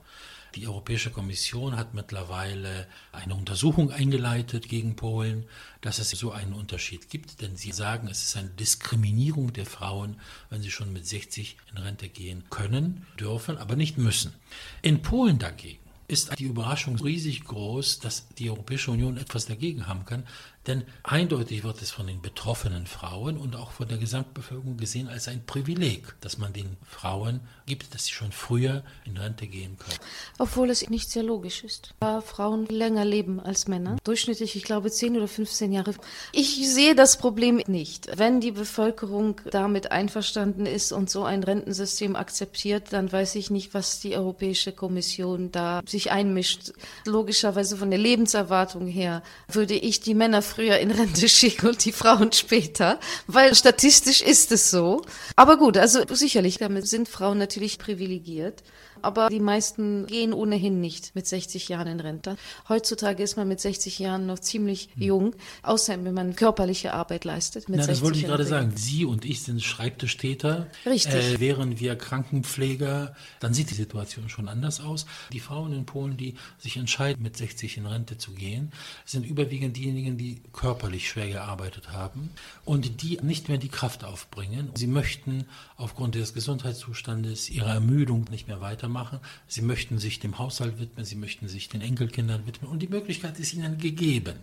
Die 0.55 0.65
Europäische 0.67 1.11
Kommission 1.11 1.77
hat 1.77 1.93
mittlerweile 1.93 2.87
eine 3.11 3.35
Untersuchung 3.35 3.91
eingeleitet 3.91 4.67
gegen 4.67 4.95
Polen, 4.95 5.45
dass 5.81 5.99
es 5.99 6.09
so 6.09 6.31
einen 6.31 6.53
Unterschied 6.53 7.09
gibt, 7.09 7.41
denn 7.41 7.55
sie 7.55 7.71
sagen, 7.71 8.07
es 8.07 8.23
ist 8.23 8.35
eine 8.35 8.49
Diskriminierung 8.49 9.53
der 9.53 9.67
Frauen, 9.67 10.19
wenn 10.49 10.61
sie 10.61 10.71
schon 10.71 10.91
mit 10.91 11.05
60 11.05 11.57
in 11.71 11.77
Rente 11.77 12.09
gehen 12.09 12.45
können, 12.49 13.05
dürfen, 13.19 13.57
aber 13.57 13.75
nicht 13.75 13.97
müssen. 13.97 14.33
In 14.81 15.03
Polen 15.03 15.37
dagegen 15.37 15.79
ist 16.07 16.39
die 16.39 16.45
Überraschung 16.45 16.95
riesig 16.95 17.43
groß, 17.43 17.99
dass 17.99 18.27
die 18.29 18.49
Europäische 18.49 18.89
Union 18.89 19.17
etwas 19.17 19.45
dagegen 19.45 19.85
haben 19.85 20.05
kann, 20.05 20.25
denn 20.67 20.83
eindeutig 21.03 21.63
wird 21.63 21.81
es 21.81 21.91
von 21.91 22.07
den 22.07 22.21
betroffenen 22.21 22.85
Frauen 22.85 23.37
und 23.37 23.55
auch 23.55 23.71
von 23.71 23.87
der 23.87 23.97
Gesamtbevölkerung 23.97 24.77
gesehen 24.77 25.07
als 25.07 25.27
ein 25.27 25.45
Privileg, 25.45 26.15
dass 26.21 26.37
man 26.37 26.53
den 26.53 26.77
Frauen 26.87 27.39
gibt, 27.65 27.93
dass 27.93 28.05
sie 28.05 28.11
schon 28.11 28.31
früher 28.31 28.83
in 29.05 29.17
Rente 29.17 29.47
gehen 29.47 29.77
können. 29.77 29.99
Obwohl 30.37 30.69
es 30.69 30.87
nicht 30.89 31.09
sehr 31.09 31.23
logisch 31.23 31.63
ist. 31.63 31.93
Da 31.99 32.21
Frauen 32.21 32.65
länger 32.65 33.05
leben 33.05 33.39
als 33.39 33.67
Männer, 33.67 33.97
durchschnittlich, 34.03 34.55
ich 34.55 34.63
glaube, 34.63 34.91
10 34.91 35.15
oder 35.17 35.27
15 35.27 35.71
Jahre. 35.71 35.93
Ich 36.33 36.67
sehe 36.69 36.93
das 36.93 37.17
Problem 37.17 37.61
nicht. 37.67 38.09
Wenn 38.17 38.41
die 38.41 38.51
Bevölkerung 38.51 39.39
damit 39.49 39.91
einverstanden 39.91 40.65
ist 40.65 40.91
und 40.91 41.09
so 41.09 41.23
ein 41.23 41.43
Rentensystem 41.43 42.15
akzeptiert, 42.15 42.91
dann 42.91 43.11
weiß 43.11 43.35
ich 43.35 43.49
nicht, 43.49 43.73
was 43.73 43.99
die 44.01 44.15
Europäische 44.15 44.71
Kommission 44.71 45.51
da 45.51 45.81
sich 45.87 46.11
einmischt. 46.11 46.73
Logischerweise 47.05 47.77
von 47.77 47.89
der 47.89 47.99
Lebenserwartung 47.99 48.87
her 48.87 49.23
würde 49.47 49.75
ich 49.75 50.01
die 50.01 50.13
Männer 50.13 50.41
früher 50.49 50.77
in 50.77 50.91
Rente 50.91 51.29
schicken 51.29 51.67
und 51.67 51.85
die 51.85 51.91
Frauen 51.91 52.31
später, 52.31 52.99
weil 53.27 53.55
statistisch 53.55 54.21
ist 54.21 54.51
es 54.51 54.69
so. 54.69 55.03
Aber 55.35 55.57
gut, 55.57 55.77
also 55.77 56.01
sicherlich, 56.09 56.57
damit 56.57 56.87
sind 56.87 57.07
Frauen 57.07 57.37
natürlich 57.37 57.79
privilegiert. 57.79 58.63
Aber 59.01 59.29
die 59.29 59.39
meisten 59.39 60.05
gehen 60.07 60.33
ohnehin 60.33 60.81
nicht 60.81 61.15
mit 61.15 61.27
60 61.27 61.69
Jahren 61.69 61.87
in 61.87 61.99
Rente. 61.99 62.37
Heutzutage 62.67 63.23
ist 63.23 63.37
man 63.37 63.47
mit 63.47 63.59
60 63.59 63.99
Jahren 63.99 64.25
noch 64.25 64.39
ziemlich 64.39 64.89
hm. 64.95 65.03
jung, 65.03 65.35
außer 65.63 66.03
wenn 66.03 66.13
man 66.13 66.35
körperliche 66.35 66.93
Arbeit 66.93 67.25
leistet. 67.25 67.69
Mit 67.69 67.79
Na, 67.79 67.87
das 67.87 68.01
wollte 68.01 68.19
ich 68.19 68.25
gerade 68.25 68.45
sagen. 68.45 68.73
Sie 68.75 69.05
und 69.05 69.25
ich 69.25 69.41
sind 69.41 69.61
Schreibtischtäter. 69.61 70.67
Richtig. 70.85 71.13
Äh, 71.13 71.39
wären 71.39 71.79
wir 71.79 71.95
Krankenpfleger, 71.95 73.15
dann 73.39 73.53
sieht 73.53 73.69
die 73.69 73.75
Situation 73.75 74.29
schon 74.29 74.47
anders 74.47 74.79
aus. 74.79 75.05
Die 75.31 75.39
Frauen 75.39 75.73
in 75.73 75.85
Polen, 75.85 76.17
die 76.17 76.35
sich 76.57 76.77
entscheiden, 76.77 77.21
mit 77.21 77.37
60 77.37 77.77
in 77.77 77.85
Rente 77.85 78.17
zu 78.17 78.31
gehen, 78.31 78.71
sind 79.05 79.25
überwiegend 79.25 79.77
diejenigen, 79.77 80.17
die 80.17 80.41
körperlich 80.53 81.09
schwer 81.09 81.27
gearbeitet 81.27 81.91
haben 81.91 82.31
und 82.65 83.01
die 83.01 83.19
nicht 83.21 83.49
mehr 83.49 83.57
die 83.57 83.69
Kraft 83.69 84.03
aufbringen. 84.03 84.71
Sie 84.75 84.87
möchten 84.87 85.45
aufgrund 85.77 86.15
des 86.15 86.33
Gesundheitszustandes 86.33 87.49
ihrer 87.49 87.73
Ermüdung 87.73 88.25
nicht 88.29 88.47
mehr 88.47 88.61
weitermachen. 88.89 89.19
Sie 89.47 89.61
möchten 89.61 89.99
sich 89.99 90.19
dem 90.19 90.37
Haushalt 90.37 90.79
widmen, 90.79 91.05
sie 91.05 91.15
möchten 91.15 91.47
sich 91.47 91.69
den 91.69 91.81
Enkelkindern 91.81 92.45
widmen 92.45 92.71
und 92.71 92.79
die 92.79 92.87
Möglichkeit 92.87 93.39
ist 93.39 93.53
ihnen 93.53 93.77
gegeben. 93.77 94.35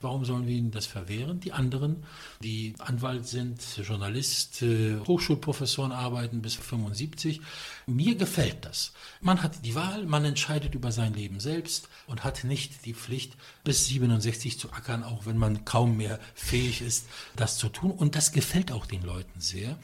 Warum 0.00 0.24
sollen 0.24 0.46
wir 0.46 0.54
ihnen 0.54 0.70
das 0.70 0.86
verwehren? 0.86 1.40
Die 1.40 1.52
anderen, 1.52 1.96
die 2.42 2.74
Anwalt 2.78 3.26
sind, 3.26 3.60
Journalist, 3.76 4.62
äh, 4.62 4.98
Hochschulprofessoren 5.06 5.92
arbeiten 5.92 6.42
bis 6.42 6.54
75. 6.54 7.40
Mir 7.86 8.14
gefällt 8.14 8.64
das. 8.64 8.92
Man 9.20 9.42
hat 9.42 9.64
die 9.64 9.74
Wahl, 9.74 10.06
man 10.06 10.24
entscheidet 10.24 10.74
über 10.74 10.92
sein 10.92 11.14
Leben 11.14 11.40
selbst 11.40 11.88
und 12.06 12.24
hat 12.24 12.44
nicht 12.44 12.86
die 12.86 12.94
Pflicht, 12.94 13.36
bis 13.62 13.86
67 13.86 14.58
zu 14.58 14.72
ackern, 14.72 15.04
auch 15.04 15.26
wenn 15.26 15.36
man 15.36 15.64
kaum 15.64 15.96
mehr 15.96 16.18
fähig 16.34 16.80
ist, 16.80 17.06
das 17.36 17.58
zu 17.58 17.68
tun. 17.68 17.90
Und 17.90 18.16
das 18.16 18.32
gefällt 18.32 18.72
auch 18.72 18.86
den 18.86 19.02
Leuten 19.02 19.40
sehr. 19.40 19.78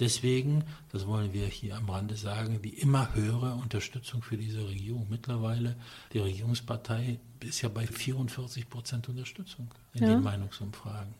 Deswegen, 0.00 0.64
das 0.90 1.06
wollen 1.06 1.32
wir 1.32 1.46
hier 1.46 1.76
am 1.76 1.88
Rande 1.88 2.16
sagen, 2.16 2.60
die 2.62 2.70
immer 2.80 3.14
höhere 3.14 3.54
Unterstützung 3.54 4.22
für 4.22 4.36
diese 4.36 4.66
Regierung. 4.66 5.06
Mittlerweile, 5.08 5.76
die 6.12 6.18
Regierungspartei 6.18 7.20
ist 7.40 7.62
ja 7.62 7.68
bei 7.68 7.86
44 7.86 8.68
Prozent 8.68 9.08
Unterstützung 9.08 9.70
in 9.92 10.02
ja. 10.02 10.08
den 10.10 10.22
Meinungsumfragen. 10.22 11.14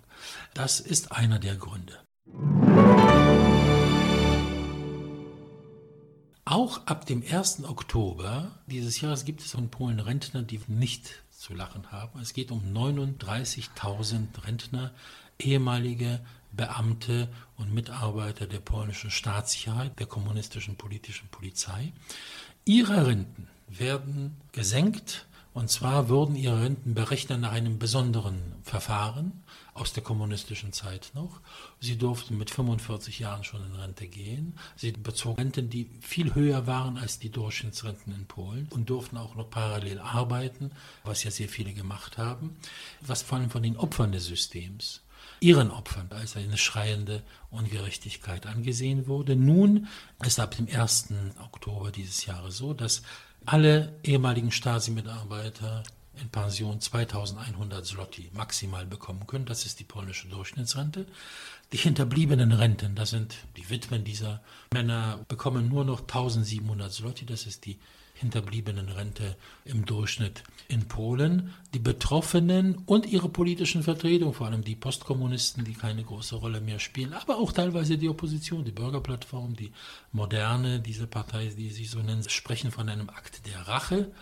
Das 0.54 0.80
ist 0.80 1.12
einer 1.12 1.38
der 1.38 1.54
Gründe. 1.54 2.00
Auch 6.46 6.86
ab 6.86 7.06
dem 7.06 7.22
1. 7.22 7.64
Oktober 7.64 8.50
dieses 8.66 9.00
Jahres 9.00 9.24
gibt 9.24 9.40
es 9.40 9.54
in 9.54 9.70
Polen 9.70 9.98
Rentner, 9.98 10.42
die 10.42 10.60
nicht 10.68 11.22
zu 11.30 11.54
lachen 11.54 11.90
haben. 11.90 12.20
Es 12.20 12.34
geht 12.34 12.50
um 12.50 12.60
39.000 12.74 14.44
Rentner, 14.44 14.92
ehemalige 15.38 16.20
Beamte 16.52 17.28
und 17.56 17.72
Mitarbeiter 17.72 18.46
der 18.46 18.60
polnischen 18.60 19.10
Staatssicherheit, 19.10 19.98
der 19.98 20.06
kommunistischen 20.06 20.76
politischen 20.76 21.28
Polizei. 21.28 21.92
Ihre 22.66 23.06
Renten 23.06 23.48
werden 23.68 24.36
gesenkt 24.52 25.26
und 25.54 25.70
zwar 25.70 26.10
würden 26.10 26.36
ihre 26.36 26.62
Renten 26.62 26.92
berechnet 26.92 27.40
nach 27.40 27.52
einem 27.52 27.78
besonderen 27.78 28.52
Verfahren 28.62 29.44
aus 29.74 29.92
der 29.92 30.02
kommunistischen 30.02 30.72
Zeit 30.72 31.10
noch. 31.14 31.40
Sie 31.80 31.98
durften 31.98 32.38
mit 32.38 32.50
45 32.50 33.18
Jahren 33.18 33.44
schon 33.44 33.64
in 33.64 33.74
Rente 33.74 34.06
gehen. 34.06 34.56
Sie 34.76 34.92
bezogen 34.92 35.36
Renten, 35.36 35.68
die 35.68 35.90
viel 36.00 36.34
höher 36.34 36.66
waren 36.66 36.96
als 36.96 37.18
die 37.18 37.30
Durchschnittsrenten 37.30 38.14
in 38.14 38.26
Polen 38.26 38.68
und 38.70 38.88
durften 38.88 39.16
auch 39.16 39.34
noch 39.34 39.50
parallel 39.50 39.98
arbeiten, 39.98 40.70
was 41.02 41.24
ja 41.24 41.30
sehr 41.30 41.48
viele 41.48 41.72
gemacht 41.72 42.18
haben, 42.18 42.56
was 43.00 43.22
vor 43.22 43.38
allem 43.38 43.50
von 43.50 43.62
den 43.62 43.76
Opfern 43.76 44.12
des 44.12 44.26
Systems 44.26 45.00
ihren 45.40 45.70
Opfern 45.70 46.08
als 46.10 46.36
eine 46.36 46.56
schreiende 46.56 47.22
Ungerechtigkeit 47.50 48.46
angesehen 48.46 49.06
wurde. 49.06 49.36
Nun 49.36 49.88
ist 50.24 50.40
ab 50.40 50.56
dem 50.56 50.68
1. 50.68 51.08
Oktober 51.42 51.90
dieses 51.90 52.26
Jahres 52.26 52.56
so, 52.56 52.74
dass 52.74 53.02
alle 53.44 53.94
ehemaligen 54.02 54.50
Stasi-Mitarbeiter 54.50 55.82
in 56.20 56.28
Pension 56.28 56.80
2100 56.80 57.84
Zloty 57.84 58.30
maximal 58.32 58.86
bekommen 58.86 59.26
können. 59.26 59.46
Das 59.46 59.66
ist 59.66 59.80
die 59.80 59.84
polnische 59.84 60.28
Durchschnittsrente. 60.28 61.06
Die 61.72 61.78
hinterbliebenen 61.78 62.52
Renten, 62.52 62.94
das 62.94 63.10
sind 63.10 63.36
die 63.56 63.68
Witwen 63.70 64.04
dieser 64.04 64.42
Männer, 64.72 65.24
bekommen 65.28 65.68
nur 65.68 65.84
noch 65.84 66.00
1700 66.00 66.92
Zloty. 66.92 67.26
Das 67.26 67.46
ist 67.46 67.64
die 67.64 67.78
hinterbliebenen 68.14 68.88
Rente 68.88 69.36
im 69.64 69.84
Durchschnitt 69.84 70.44
in 70.68 70.86
Polen. 70.86 71.52
Die 71.74 71.78
Betroffenen 71.80 72.76
und 72.86 73.06
ihre 73.06 73.28
politischen 73.28 73.82
Vertretungen, 73.82 74.34
vor 74.34 74.46
allem 74.46 74.62
die 74.62 74.76
Postkommunisten, 74.76 75.64
die 75.64 75.74
keine 75.74 76.04
große 76.04 76.36
Rolle 76.36 76.60
mehr 76.60 76.78
spielen, 76.78 77.12
aber 77.12 77.38
auch 77.38 77.52
teilweise 77.52 77.98
die 77.98 78.08
Opposition, 78.08 78.64
die 78.64 78.72
Bürgerplattform, 78.72 79.56
die 79.56 79.72
Moderne, 80.12 80.80
diese 80.80 81.06
Partei, 81.06 81.46
die 81.46 81.70
sie 81.70 81.84
so 81.84 81.98
nennen, 81.98 82.28
sprechen 82.28 82.70
von 82.70 82.88
einem 82.88 83.10
Akt 83.10 83.46
der 83.46 83.66
Rache. 83.66 84.12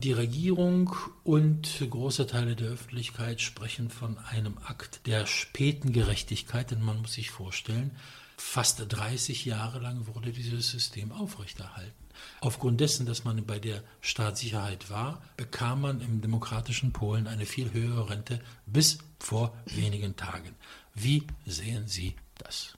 Die 0.00 0.12
Regierung 0.12 0.94
und 1.22 1.84
große 1.88 2.26
Teile 2.26 2.56
der 2.56 2.70
Öffentlichkeit 2.70 3.40
sprechen 3.40 3.90
von 3.90 4.18
einem 4.18 4.58
Akt 4.64 5.06
der 5.06 5.26
späten 5.26 5.92
Gerechtigkeit, 5.92 6.70
denn 6.70 6.82
man 6.82 7.00
muss 7.00 7.14
sich 7.14 7.30
vorstellen, 7.30 7.92
fast 8.36 8.84
30 8.88 9.44
Jahre 9.44 9.78
lang 9.78 10.06
wurde 10.06 10.32
dieses 10.32 10.70
System 10.70 11.12
aufrechterhalten. 11.12 11.92
Aufgrund 12.40 12.80
dessen, 12.80 13.06
dass 13.06 13.24
man 13.24 13.44
bei 13.46 13.58
der 13.58 13.82
Staatssicherheit 14.00 14.90
war, 14.90 15.22
bekam 15.36 15.80
man 15.80 16.00
im 16.00 16.20
demokratischen 16.20 16.92
Polen 16.92 17.26
eine 17.26 17.46
viel 17.46 17.72
höhere 17.72 18.10
Rente 18.10 18.40
bis 18.66 18.98
vor 19.18 19.56
wenigen 19.66 20.16
Tagen. 20.16 20.54
Wie 20.94 21.26
sehen 21.46 21.86
Sie 21.88 22.14
das? 22.38 22.76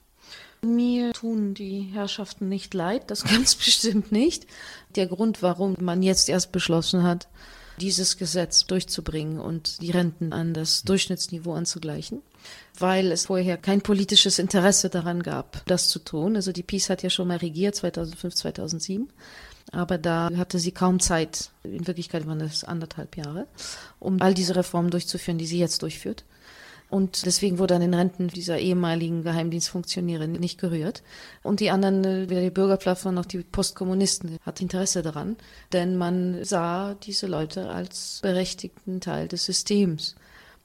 Mir 0.61 1.13
tun 1.13 1.53
die 1.53 1.81
Herrschaften 1.93 2.49
nicht 2.49 2.73
leid, 2.73 3.09
das 3.11 3.23
ganz 3.25 3.55
bestimmt 3.55 4.11
nicht. 4.11 4.47
Der 4.95 5.07
Grund, 5.07 5.41
warum 5.41 5.75
man 5.79 6.01
jetzt 6.03 6.29
erst 6.29 6.51
beschlossen 6.51 7.03
hat, 7.03 7.27
dieses 7.79 8.17
Gesetz 8.17 8.65
durchzubringen 8.65 9.39
und 9.39 9.81
die 9.81 9.91
Renten 9.91 10.33
an 10.33 10.53
das 10.53 10.81
Durchschnittsniveau 10.81 11.53
anzugleichen, 11.53 12.23
weil 12.79 13.11
es 13.11 13.27
vorher 13.27 13.57
kein 13.57 13.81
politisches 13.81 14.39
Interesse 14.39 14.89
daran 14.89 15.21
gab, 15.21 15.63
das 15.65 15.89
zu 15.89 15.99
tun. 15.99 16.35
Also 16.35 16.51
die 16.51 16.63
PiS 16.63 16.89
hat 16.89 17.03
ja 17.03 17.09
schon 17.09 17.27
mal 17.27 17.37
regiert, 17.37 17.75
2005, 17.75 18.33
2007. 18.33 19.09
Aber 19.71 19.97
da 19.97 20.29
hatte 20.37 20.59
sie 20.59 20.71
kaum 20.71 20.99
Zeit, 20.99 21.51
in 21.63 21.85
Wirklichkeit 21.87 22.25
waren 22.25 22.39
das 22.39 22.63
anderthalb 22.63 23.17
Jahre, 23.17 23.47
um 23.99 24.21
all 24.21 24.33
diese 24.33 24.55
Reformen 24.55 24.91
durchzuführen, 24.91 25.37
die 25.37 25.45
sie 25.45 25.59
jetzt 25.59 25.81
durchführt. 25.81 26.23
Und 26.89 27.25
deswegen 27.25 27.59
wurde 27.59 27.75
an 27.75 27.81
den 27.81 27.93
Renten 27.93 28.29
dieser 28.29 28.59
ehemaligen 28.59 29.23
Geheimdienstfunktionäre 29.23 30.27
nicht 30.27 30.59
gerührt. 30.59 31.03
Und 31.43 31.59
die 31.59 31.69
anderen, 31.69 32.03
äh, 32.05 32.29
weder 32.29 32.41
die 32.41 32.49
Bürgerplattform 32.49 33.15
noch 33.15 33.25
die 33.25 33.39
Postkommunisten, 33.39 34.37
hat 34.45 34.61
Interesse 34.61 35.01
daran, 35.01 35.35
denn 35.73 35.97
man 35.97 36.43
sah 36.45 36.95
diese 36.95 37.27
Leute 37.27 37.69
als 37.69 38.19
berechtigten 38.21 39.01
Teil 39.01 39.27
des 39.27 39.43
Systems. 39.43 40.15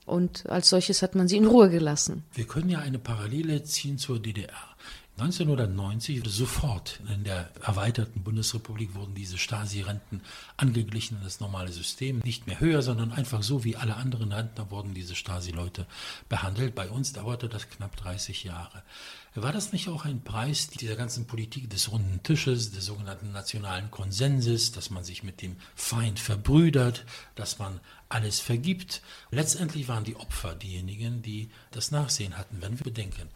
Und 0.05 0.49
als 0.49 0.69
solches 0.69 1.03
hat 1.03 1.15
man 1.15 1.29
sie 1.29 1.37
in 1.37 1.47
Ruhe 1.47 1.71
gelassen. 1.71 2.25
Wir 2.35 2.47
können 2.47 2.69
ja 2.69 2.81
eine 2.81 2.99
Parallele 2.99 3.63
ziehen 3.63 3.99
zur 3.99 4.21
DDR. 4.21 4.72
1990 5.19 6.23
sofort 6.27 6.99
in 7.07 7.23
der 7.23 7.51
erweiterten 7.63 8.23
Bundesrepublik 8.23 8.95
wurden 8.95 9.15
diese 9.15 9.37
Stasi-Renten 9.37 10.23
angeglichen 10.57 11.19
an 11.19 11.25
das 11.25 11.39
normale 11.39 11.71
System. 11.71 12.21
Nicht 12.25 12.47
mehr 12.47 12.61
höher, 12.61 12.81
sondern 12.81 13.13
einfach 13.13 13.43
so 13.43 13.63
wie 13.63 13.77
alle 13.77 13.97
anderen 13.97 14.33
Rentner 14.33 14.71
wurden 14.71 14.95
diese 14.95 15.15
Stasi-Leute 15.15 15.87
behandelt. 16.31 16.75
Bei 16.75 16.89
uns 16.89 17.13
dauerte 17.13 17.51
das 17.51 17.69
knapp 17.69 17.95
30 17.97 18.45
Jahre. 18.45 18.83
War 19.35 19.53
das 19.53 19.73
nicht 19.73 19.89
auch 19.89 20.07
ein 20.07 20.23
Preis 20.23 20.69
dieser 20.69 20.97
ganzen 20.97 21.27
Politik 21.27 21.69
des 21.69 21.93
runden 21.93 22.23
Tisches, 22.23 22.73
des 22.73 22.87
sogenannten 22.87 23.33
nationalen 23.33 23.91
Konsenses, 23.91 24.73
dass 24.73 24.91
man 24.91 25.05
sich 25.05 25.23
mit 25.23 25.43
dem 25.43 25.57
Feind 25.75 26.21
verbrüdert, 26.21 27.05
dass 27.35 27.59
man 27.59 27.81
alles 28.09 28.41
vergibt? 28.41 29.03
Letztendlich 29.31 29.89
waren 29.89 30.05
die 30.05 30.17
Opfer 30.17 30.55
diejenigen, 30.55 31.21
die 31.21 31.51
das 31.71 31.91
Nachsehen 31.91 32.39
hatten, 32.39 32.63
wenn 32.63 32.79
wir 32.79 32.85
bedenken, 32.85 33.29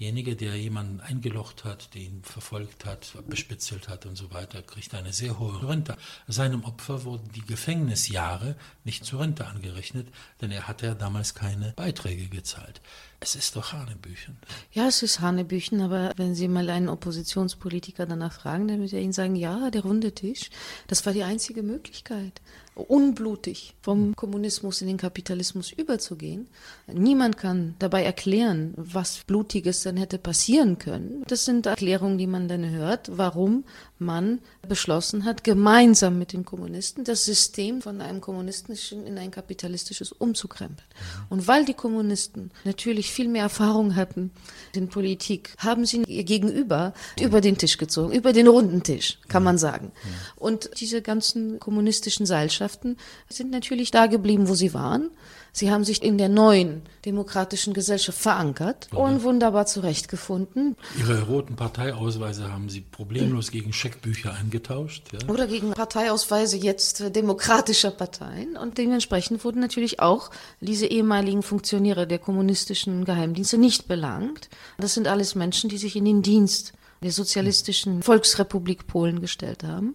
derjenige, 0.00 0.34
der 0.34 0.56
jemanden 0.56 1.00
eingelocht 1.00 1.64
hat, 1.64 1.94
den 1.94 2.22
verfolgt 2.22 2.86
hat, 2.86 3.12
bespitzelt 3.28 3.88
hat 3.88 4.06
und 4.06 4.16
so 4.16 4.32
weiter, 4.32 4.62
kriegt 4.62 4.94
eine 4.94 5.12
sehr 5.12 5.38
hohe 5.38 5.68
Rente. 5.68 5.96
Seinem 6.26 6.64
Opfer 6.64 7.04
wurden 7.04 7.30
die 7.32 7.44
Gefängnisjahre 7.44 8.56
nicht 8.84 9.04
zur 9.04 9.20
Rente 9.20 9.46
angerechnet, 9.46 10.08
denn 10.40 10.50
er 10.50 10.66
hat 10.66 10.80
ja 10.80 10.94
damals 10.94 11.34
keine 11.34 11.74
Beiträge 11.76 12.28
gezahlt. 12.28 12.80
Es 13.22 13.34
ist 13.34 13.54
doch 13.54 13.74
Hanebüchen. 13.74 14.38
Ja, 14.72 14.88
es 14.88 15.02
ist 15.02 15.20
Hanebüchen, 15.20 15.82
aber 15.82 16.14
wenn 16.16 16.34
Sie 16.34 16.48
mal 16.48 16.70
einen 16.70 16.88
Oppositionspolitiker 16.88 18.06
danach 18.06 18.32
fragen, 18.32 18.66
dann 18.66 18.80
wird 18.80 18.94
er 18.94 19.00
Ihnen 19.00 19.12
sagen, 19.12 19.36
ja, 19.36 19.70
der 19.70 19.82
runde 19.82 20.14
Tisch, 20.14 20.48
das 20.86 21.04
war 21.04 21.12
die 21.12 21.22
einzige 21.22 21.62
Möglichkeit, 21.62 22.40
unblutig 22.74 23.74
vom 23.82 24.16
Kommunismus 24.16 24.80
in 24.80 24.86
den 24.86 24.96
Kapitalismus 24.96 25.70
überzugehen. 25.70 26.48
Niemand 26.86 27.36
kann 27.36 27.74
dabei 27.78 28.04
erklären, 28.04 28.72
was 28.76 29.18
Blutiges 29.24 29.82
dann 29.90 29.96
hätte 29.96 30.18
passieren 30.18 30.78
können. 30.78 31.24
Das 31.26 31.44
sind 31.44 31.66
Erklärungen, 31.66 32.16
die 32.16 32.28
man 32.28 32.46
dann 32.46 32.70
hört, 32.70 33.10
warum 33.12 33.64
man 33.98 34.38
beschlossen 34.68 35.24
hat, 35.24 35.42
gemeinsam 35.42 36.16
mit 36.16 36.32
den 36.32 36.44
Kommunisten 36.44 37.02
das 37.02 37.24
System 37.24 37.82
von 37.82 38.00
einem 38.00 38.20
kommunistischen 38.20 39.04
in 39.04 39.18
ein 39.18 39.32
kapitalistisches 39.32 40.12
umzukrempeln. 40.12 40.86
Und 41.28 41.48
weil 41.48 41.64
die 41.64 41.74
Kommunisten 41.74 42.52
natürlich 42.64 43.10
viel 43.10 43.26
mehr 43.26 43.42
Erfahrung 43.42 43.96
hatten 43.96 44.30
in 44.76 44.88
Politik, 44.88 45.54
haben 45.58 45.84
sie 45.84 46.04
ihr 46.04 46.24
Gegenüber 46.24 46.94
über 47.20 47.40
den 47.40 47.58
Tisch 47.58 47.76
gezogen, 47.76 48.12
über 48.12 48.32
den 48.32 48.46
runden 48.46 48.84
Tisch, 48.84 49.18
kann 49.26 49.42
man 49.42 49.58
sagen. 49.58 49.90
Und 50.36 50.70
diese 50.78 51.02
ganzen 51.02 51.58
kommunistischen 51.58 52.26
Seilschaften 52.26 52.96
sind 53.28 53.50
natürlich 53.50 53.90
da 53.90 54.06
geblieben, 54.06 54.48
wo 54.48 54.54
sie 54.54 54.72
waren. 54.72 55.10
Sie 55.52 55.70
haben 55.70 55.84
sich 55.84 56.02
in 56.02 56.18
der 56.18 56.28
neuen 56.28 56.82
demokratischen 57.04 57.74
Gesellschaft 57.74 58.18
verankert 58.18 58.88
ja. 58.92 58.98
und 58.98 59.22
wunderbar 59.22 59.66
zurechtgefunden. 59.66 60.76
Ihre 60.98 61.22
roten 61.22 61.56
Parteiausweise 61.56 62.52
haben 62.52 62.68
Sie 62.68 62.80
problemlos 62.80 63.50
gegen 63.50 63.72
Scheckbücher 63.72 64.34
eingetauscht? 64.34 65.12
Ja? 65.12 65.28
Oder 65.28 65.46
gegen 65.46 65.72
Parteiausweise 65.72 66.56
jetzt 66.56 67.14
demokratischer 67.16 67.90
Parteien. 67.90 68.56
Und 68.56 68.78
dementsprechend 68.78 69.44
wurden 69.44 69.60
natürlich 69.60 70.00
auch 70.00 70.30
diese 70.60 70.86
ehemaligen 70.86 71.42
Funktionäre 71.42 72.06
der 72.06 72.18
kommunistischen 72.18 73.04
Geheimdienste 73.04 73.58
nicht 73.58 73.88
belangt. 73.88 74.48
Das 74.78 74.94
sind 74.94 75.08
alles 75.08 75.34
Menschen, 75.34 75.70
die 75.70 75.78
sich 75.78 75.96
in 75.96 76.04
den 76.04 76.22
Dienst 76.22 76.72
der 77.02 77.12
sozialistischen 77.12 78.02
Volksrepublik 78.02 78.86
Polen 78.86 79.20
gestellt 79.20 79.64
haben 79.64 79.94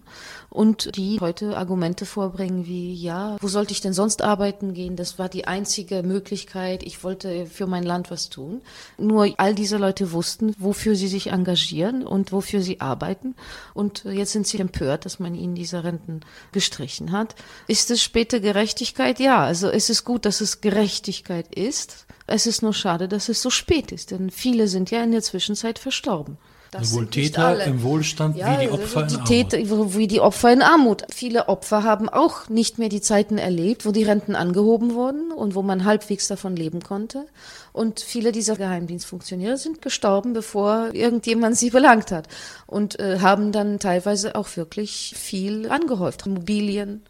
und 0.50 0.96
die 0.96 1.20
heute 1.20 1.56
Argumente 1.56 2.06
vorbringen 2.06 2.65
wie, 2.65 2.94
ja, 2.94 3.38
wo 3.41 3.48
sollte 3.48 3.74
ich 3.74 3.82
denn 3.82 3.94
sonst 3.94 4.24
arbeiten 4.24 4.74
gehen? 4.74 4.96
Das 4.96 5.20
war 5.20 5.30
die 5.30 5.46
einzige 5.46 6.02
Möglichkeit. 6.02 6.82
Ich 6.82 7.04
wollte 7.04 7.46
für 7.46 7.68
mein 7.68 7.84
Land 7.84 8.10
was 8.10 8.30
tun. 8.30 8.62
Nur 8.98 9.34
all 9.38 9.54
diese 9.54 9.78
Leute 9.78 10.13
wussten, 10.13 10.56
wofür 10.58 10.96
sie 10.96 11.08
sich 11.08 11.28
engagieren 11.28 12.08
und 12.08 12.32
wofür 12.32 12.62
sie 12.62 12.82
arbeiten. 12.82 13.36
Und 13.76 14.06
jetzt 14.06 14.32
sind 14.32 14.48
sie 14.48 14.60
empört, 14.60 15.06
dass 15.06 15.20
man 15.20 15.36
ihnen 15.36 15.54
diese 15.54 15.84
Renten 15.84 16.22
gestrichen 16.54 17.12
hat. 17.12 17.36
Ist 17.68 17.91
es 17.91 18.02
späte 18.02 18.41
Gerechtigkeit? 18.41 19.20
Ja, 19.20 19.44
also 19.44 19.70
es 19.70 19.91
ist 19.91 20.06
gut, 20.06 20.26
dass 20.26 20.41
es 20.41 20.62
Gerechtigkeit 20.62 21.54
ist. 21.54 22.08
Es 22.26 22.48
ist 22.48 22.63
nur 22.63 22.74
schade, 22.74 23.08
dass 23.08 23.30
es 23.30 23.44
so 23.44 23.52
spät 23.52 23.91
ist, 23.91 24.10
denn 24.10 24.32
viele 24.32 24.68
sind 24.68 24.89
ja 24.89 25.04
in 25.04 25.12
der 25.12 25.22
Zwischenzeit 25.22 25.78
verstorben. 25.78 26.39
Das 26.79 26.89
Sowohl 26.89 27.07
Täter 27.07 27.63
im 27.65 27.83
Wohlstand 27.83 28.35
ja, 28.35 28.59
wie 28.59 28.65
die 28.65 28.71
Opfer 28.71 29.03
die 29.03 29.13
in 29.13 29.19
Armut. 29.19 29.27
Täter, 29.27 29.57
wie 29.59 30.07
die 30.07 30.19
Opfer 30.19 30.53
in 30.53 30.61
Armut. 30.61 31.03
Viele 31.13 31.47
Opfer 31.49 31.83
haben 31.83 32.09
auch 32.09 32.49
nicht 32.49 32.77
mehr 32.77 32.89
die 32.89 33.01
Zeiten 33.01 33.38
erlebt, 33.38 33.85
wo 33.85 33.91
die 33.91 34.03
Renten 34.03 34.35
angehoben 34.35 34.93
wurden 34.93 35.31
und 35.31 35.55
wo 35.55 35.61
man 35.61 35.85
halbwegs 35.85 36.27
davon 36.27 36.55
leben 36.55 36.81
konnte. 36.81 37.25
Und 37.73 37.99
viele 37.99 38.31
dieser 38.31 38.55
Geheimdienstfunktionäre 38.55 39.57
sind 39.57 39.81
gestorben, 39.81 40.33
bevor 40.33 40.93
irgendjemand 40.93 41.57
sie 41.57 41.69
belangt 41.69 42.11
hat. 42.11 42.27
Und 42.67 42.99
äh, 42.99 43.19
haben 43.19 43.51
dann 43.51 43.79
teilweise 43.79 44.35
auch 44.35 44.55
wirklich 44.55 45.13
viel 45.17 45.69
angehäuft. 45.69 46.25
Immobilien, 46.25 47.03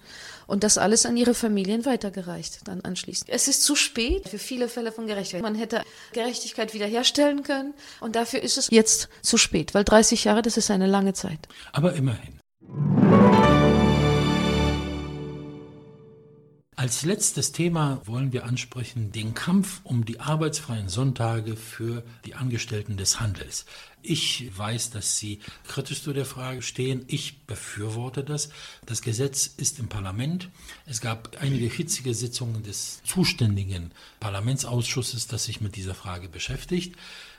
und 0.48 0.64
das 0.64 0.78
alles 0.78 1.06
an 1.06 1.18
ihre 1.18 1.34
Familien 1.34 1.86
weitergereicht 1.86 2.60
dann 2.66 2.82
anschließend. 2.82 3.30
Es 3.30 3.48
ist 3.48 3.64
zu 3.64 3.76
spät 3.76 4.30
für 4.30 4.38
viele 4.38 4.70
Fälle 4.70 4.92
von 4.92 5.08
Gerechtigkeit. 5.08 5.42
Man 5.42 5.56
hätte 5.56 5.84
Gerechtigkeit 6.14 6.74
wiederherstellen 6.74 7.44
können 7.44 7.74
und 8.00 8.16
dafür 8.16 8.42
ist 8.42 8.58
es 8.58 8.70
jetzt 8.70 9.10
zu 9.22 9.38
spät, 9.38 9.74
weil 9.74 9.84
30 9.84 10.24
Jahre, 10.24 10.42
das 10.42 10.58
ist 10.58 10.72
eine 10.72 10.88
lange 10.88 11.14
Zeit. 11.14 11.48
Aber 11.74 11.94
immerhin. 11.94 12.40
Als 16.78 17.04
letztes 17.04 17.54
Thema 17.54 18.02
wollen 18.04 18.34
wir 18.34 18.44
ansprechen 18.44 19.14
den 19.14 19.34
Kampf 19.34 19.80
um 19.86 20.04
die 20.04 20.20
arbeitsfreien 20.20 20.90
Sonntage 20.90 21.56
für 21.56 22.04
die 22.26 22.36
Angestellten 22.36 22.98
des 22.98 23.22
Handels. 23.22 23.66
Ich 24.02 24.52
weiß, 24.58 24.90
dass 24.90 25.18
Sie 25.18 25.40
kritisch 25.66 26.04
zu 26.04 26.12
der 26.12 26.26
Frage 26.26 26.62
stehen. 26.62 27.06
Ich 27.08 27.44
befürworte 27.44 28.26
das. 28.26 28.50
Das 28.86 29.02
Gesetz 29.02 29.48
ist 29.48 29.80
im 29.80 29.88
Parlament. 29.88 30.50
Es 30.86 31.00
gab 31.00 31.38
einige 31.40 31.68
hitzige 31.68 32.14
Sitzungen 32.14 32.62
des 32.64 33.02
zuständigen 33.06 33.92
Parlamentsausschusses, 34.20 35.28
das 35.28 35.46
sich 35.46 35.62
mit 35.62 35.78
dieser 35.78 35.96
Frage 35.96 36.28
beschäftigt. 36.28 36.98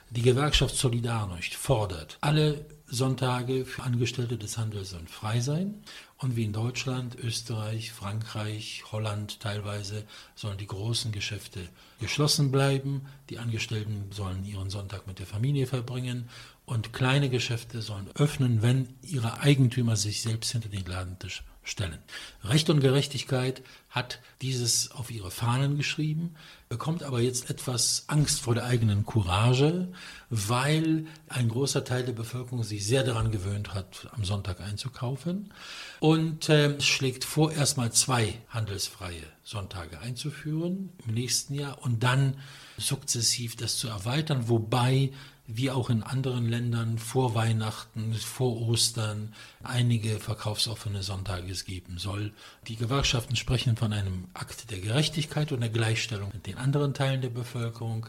Die 0.09 0.23
Gewerkschaft 0.23 0.75
Solidarność 0.75 1.55
fordert, 1.55 2.17
alle 2.21 2.65
Sonntage 2.89 3.65
für 3.65 3.83
Angestellte 3.83 4.37
des 4.37 4.57
Handels 4.57 4.91
sollen 4.91 5.07
frei 5.07 5.41
sein. 5.41 5.83
Und 6.19 6.35
wie 6.35 6.45
in 6.45 6.53
Deutschland, 6.53 7.15
Österreich, 7.15 7.91
Frankreich, 7.91 8.83
Holland 8.91 9.39
teilweise 9.39 10.03
sollen 10.33 10.57
die 10.57 10.65
großen 10.65 11.11
Geschäfte 11.11 11.59
geschlossen 11.99 12.51
bleiben. 12.51 13.03
Die 13.29 13.37
Angestellten 13.37 14.11
sollen 14.11 14.43
ihren 14.43 14.71
Sonntag 14.71 15.05
mit 15.05 15.19
der 15.19 15.27
Familie 15.27 15.67
verbringen. 15.67 16.27
Und 16.65 16.91
kleine 16.91 17.29
Geschäfte 17.29 17.83
sollen 17.83 18.09
öffnen, 18.15 18.63
wenn 18.63 18.95
ihre 19.03 19.41
Eigentümer 19.41 19.95
sich 19.95 20.21
selbst 20.23 20.51
hinter 20.51 20.69
den 20.69 20.85
Ladentisch 20.85 21.43
stellen. 21.67 21.99
Recht 22.43 22.69
und 22.69 22.79
Gerechtigkeit 22.79 23.61
hat 23.89 24.19
dieses 24.41 24.91
auf 24.91 25.11
ihre 25.11 25.31
Fahnen 25.31 25.77
geschrieben, 25.77 26.35
bekommt 26.69 27.03
aber 27.03 27.19
jetzt 27.19 27.49
etwas 27.49 28.05
Angst 28.07 28.41
vor 28.41 28.55
der 28.55 28.65
eigenen 28.65 29.05
Courage, 29.05 29.87
weil 30.29 31.05
ein 31.29 31.49
großer 31.49 31.83
Teil 31.83 32.05
der 32.05 32.13
Bevölkerung 32.13 32.63
sich 32.63 32.85
sehr 32.85 33.03
daran 33.03 33.31
gewöhnt 33.31 33.73
hat, 33.73 34.07
am 34.11 34.23
Sonntag 34.23 34.61
einzukaufen 34.61 35.53
und 35.99 36.49
äh, 36.49 36.79
schlägt 36.79 37.25
vor, 37.25 37.51
erstmal 37.51 37.91
zwei 37.91 38.35
handelsfreie 38.49 39.23
Sonntage 39.43 39.99
einzuführen 39.99 40.89
im 41.05 41.13
nächsten 41.13 41.53
Jahr 41.53 41.81
und 41.81 42.03
dann 42.03 42.37
sukzessiv 42.77 43.55
das 43.55 43.77
zu 43.77 43.87
erweitern, 43.87 44.47
wobei 44.47 45.11
wie 45.47 45.71
auch 45.71 45.89
in 45.89 46.03
anderen 46.03 46.47
Ländern 46.49 46.97
vor 46.97 47.33
Weihnachten, 47.33 48.13
vor 48.13 48.61
Ostern 48.61 49.33
einige 49.63 50.19
verkaufsoffene 50.19 51.03
Sonntage 51.03 51.53
geben 51.65 51.97
soll. 51.97 52.33
Die 52.67 52.75
Gewerkschaften 52.75 53.37
sprechen 53.37 53.77
von 53.77 53.93
einem 53.93 54.27
Akt 54.33 54.69
der 54.71 54.79
Gerechtigkeit 54.79 55.53
und 55.53 55.61
der 55.61 55.69
Gleichstellung 55.69 56.31
mit 56.33 56.47
den 56.47 56.57
anderen 56.57 56.93
Teilen 56.93 57.21
der 57.21 57.29
Bevölkerung. 57.29 58.07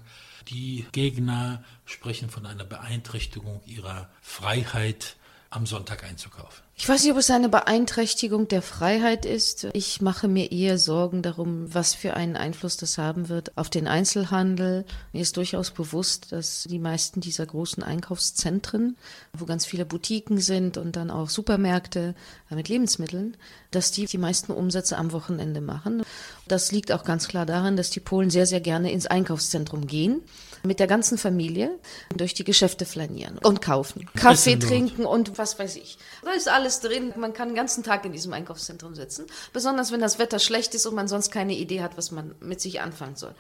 Die 0.48 0.87
Gegner 0.90 1.62
sprechen 1.85 2.29
von 2.29 2.44
einer 2.44 2.64
Beeinträchtigung 2.64 3.61
ihrer 3.66 4.09
Freiheit, 4.20 5.16
am 5.51 5.65
Sonntag 5.65 6.05
einzukaufen. 6.05 6.63
Ich 6.81 6.89
weiß 6.89 7.03
nicht, 7.03 7.13
ob 7.13 7.19
es 7.19 7.31
eine 7.31 7.49
Beeinträchtigung 7.49 8.47
der 8.47 8.63
Freiheit 8.63 9.27
ist. 9.27 9.67
Ich 9.73 10.01
mache 10.01 10.29
mir 10.29 10.53
eher 10.53 10.79
Sorgen 10.79 11.23
darum, 11.23 11.75
was 11.75 11.93
für 11.95 12.15
einen 12.15 12.37
Einfluss 12.37 12.77
das 12.77 12.99
haben 12.99 13.29
wird 13.29 13.59
auf 13.59 13.69
den 13.69 13.89
Einzelhandel. 13.89 14.85
Mir 15.13 15.23
ist 15.23 15.37
durchaus 15.37 15.73
bewusst, 15.73 16.31
dass 16.31 16.65
die 16.71 16.79
meisten 16.79 17.21
dieser 17.21 17.47
großen 17.47 17.83
Einkaufszentren, 17.83 18.97
wo 19.33 19.45
ganz 19.45 19.67
viele 19.67 19.87
Boutiquen 19.87 20.39
sind 20.39 20.77
und 20.77 20.95
dann 20.95 21.11
auch 21.11 21.31
Supermärkte 21.31 22.15
mit 22.51 22.69
Lebensmitteln, 22.69 23.37
dass 23.73 23.91
die 23.91 24.07
die 24.07 24.19
meisten 24.19 24.53
Umsätze 24.53 24.99
am 24.99 25.11
Wochenende 25.11 25.61
machen. 25.61 26.05
Das 26.47 26.71
liegt 26.71 26.93
auch 26.93 27.03
ganz 27.03 27.27
klar 27.27 27.45
daran, 27.45 27.77
dass 27.77 27.91
die 27.91 28.01
Polen 28.01 28.31
sehr, 28.31 28.47
sehr 28.47 28.61
gerne 28.61 28.93
ins 28.93 29.07
Einkaufszentrum 29.07 29.89
gehen 29.89 30.23
mit 30.68 30.78
der 30.78 30.87
ganzen 30.87 31.18
Familie 31.18 31.70
durch 32.14 32.35
die 32.35 32.44
Geschäfte 32.44 32.87
flanieren 32.87 33.38
und 33.38 33.61
kaufen. 33.61 34.09
Kaffee 34.14 34.57
trinken 34.57 35.04
und 35.04 35.38
was 35.38 35.59
weiß 35.59 35.74
ich. 35.76 35.98
Da 36.22 36.31
ist 36.31 36.48
alles 36.48 36.81
drin. 36.81 37.12
Man 37.16 37.33
kann 37.33 37.48
den 37.48 37.54
ganzen 37.57 37.83
Tag 37.83 38.04
in 38.04 38.12
diesem 38.12 38.33
Einkaufszentrum 38.33 38.94
sitzen. 38.94 39.26
Besonders 39.52 39.90
wenn 39.90 40.00
das 40.00 40.20
Wetter 40.20 40.38
schlecht 40.38 40.74
ist 40.74 40.87
und 40.87 40.94
man 40.94 41.09
sonst 41.09 41.31
keine 41.31 41.54
Idee 41.54 41.83
hat, 41.83 41.96
was 41.96 42.12
man 42.12 42.37
mit 42.40 42.61
sich 42.61 42.81
anfangen 42.81 43.16
soll. 43.16 43.35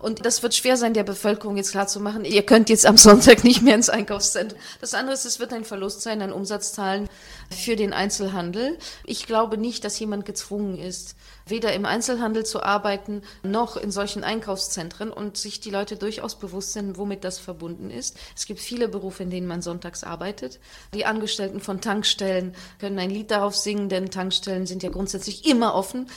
Und 0.00 0.24
das 0.24 0.42
wird 0.42 0.54
schwer 0.54 0.76
sein, 0.76 0.94
der 0.94 1.04
Bevölkerung 1.04 1.58
jetzt 1.58 1.72
klarzumachen, 1.72 2.24
ihr 2.24 2.42
könnt 2.42 2.70
jetzt 2.70 2.86
am 2.86 2.96
Sonntag 3.10 3.44
nicht 3.44 3.62
mehr 3.62 3.74
ins 3.74 3.90
Einkaufszentrum. 3.90 4.58
Das 4.80 4.94
andere 4.94 5.14
ist, 5.14 5.26
es 5.26 5.38
wird 5.38 5.52
ein 5.52 5.64
Verlust 5.64 6.00
sein 6.00 6.22
an 6.22 6.32
Umsatzzahlen 6.32 7.08
für 7.50 7.76
den 7.76 7.92
Einzelhandel. 7.92 8.78
Ich 9.04 9.26
glaube 9.26 9.58
nicht, 9.58 9.84
dass 9.84 9.98
jemand 9.98 10.24
gezwungen 10.24 10.78
ist, 10.78 11.16
weder 11.46 11.72
im 11.72 11.84
Einzelhandel 11.84 12.46
zu 12.46 12.62
arbeiten, 12.62 13.22
noch 13.42 13.76
in 13.76 13.90
solchen 13.90 14.24
Einkaufszentren 14.24 15.12
und 15.12 15.36
sich 15.36 15.60
die 15.60 15.70
Leute 15.70 15.96
durchaus 15.96 16.38
bewusst 16.38 16.72
sind, 16.72 16.96
womit 16.96 17.24
das 17.24 17.38
verbunden 17.38 17.90
ist. 17.90 18.16
Es 18.36 18.46
gibt 18.46 18.60
viele 18.60 18.88
Berufe, 18.88 19.24
in 19.24 19.30
denen 19.30 19.46
man 19.46 19.62
sonntags 19.62 20.04
arbeitet. 20.04 20.60
Die 20.94 21.04
Angestellten 21.04 21.60
von 21.60 21.80
Tankstellen 21.80 22.54
können 22.78 22.98
ein 22.98 23.10
Lied 23.10 23.30
darauf 23.30 23.56
singen, 23.56 23.88
denn 23.88 24.10
Tankstellen 24.10 24.66
sind 24.66 24.82
ja 24.82 24.90
grundsätzlich 24.90 25.46
immer 25.46 25.74
offen. 25.74 26.08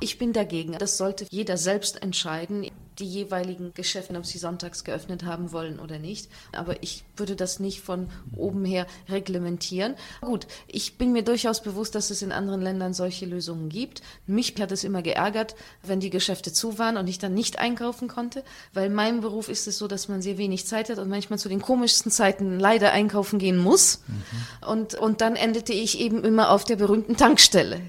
Ich 0.00 0.18
bin 0.18 0.32
dagegen. 0.32 0.76
Das 0.78 0.98
sollte 0.98 1.26
jeder 1.30 1.56
selbst 1.56 2.02
entscheiden 2.02 2.70
die 2.98 3.06
jeweiligen 3.06 3.72
Geschäfte, 3.74 4.16
ob 4.16 4.26
sie 4.26 4.38
sonntags 4.38 4.84
geöffnet 4.84 5.24
haben 5.24 5.52
wollen 5.52 5.78
oder 5.78 5.98
nicht. 5.98 6.28
Aber 6.52 6.82
ich 6.82 7.04
würde 7.16 7.36
das 7.36 7.60
nicht 7.60 7.80
von 7.80 8.08
oben 8.36 8.64
her 8.64 8.86
reglementieren. 9.08 9.94
Gut, 10.20 10.46
ich 10.66 10.96
bin 10.96 11.12
mir 11.12 11.22
durchaus 11.22 11.62
bewusst, 11.62 11.94
dass 11.94 12.10
es 12.10 12.22
in 12.22 12.32
anderen 12.32 12.62
Ländern 12.62 12.94
solche 12.94 13.26
Lösungen 13.26 13.68
gibt. 13.68 14.02
Mich 14.26 14.54
hat 14.58 14.72
es 14.72 14.84
immer 14.84 15.02
geärgert, 15.02 15.54
wenn 15.82 16.00
die 16.00 16.10
Geschäfte 16.10 16.52
zu 16.52 16.78
waren 16.78 16.96
und 16.96 17.08
ich 17.08 17.18
dann 17.18 17.34
nicht 17.34 17.58
einkaufen 17.58 18.08
konnte, 18.08 18.44
weil 18.72 18.90
mein 18.90 19.20
Beruf 19.20 19.48
ist 19.48 19.66
es 19.66 19.78
so, 19.78 19.88
dass 19.88 20.08
man 20.08 20.22
sehr 20.22 20.38
wenig 20.38 20.66
Zeit 20.66 20.90
hat 20.90 20.98
und 20.98 21.08
manchmal 21.08 21.38
zu 21.38 21.48
den 21.48 21.60
komischsten 21.60 22.10
Zeiten 22.10 22.58
leider 22.58 22.92
einkaufen 22.92 23.38
gehen 23.38 23.58
muss. 23.58 24.02
Mhm. 24.06 24.68
Und, 24.68 24.94
und 24.94 25.20
dann 25.20 25.36
endete 25.36 25.72
ich 25.72 25.98
eben 25.98 26.24
immer 26.24 26.50
auf 26.50 26.64
der 26.64 26.76
berühmten 26.76 27.16
Tankstelle. 27.16 27.80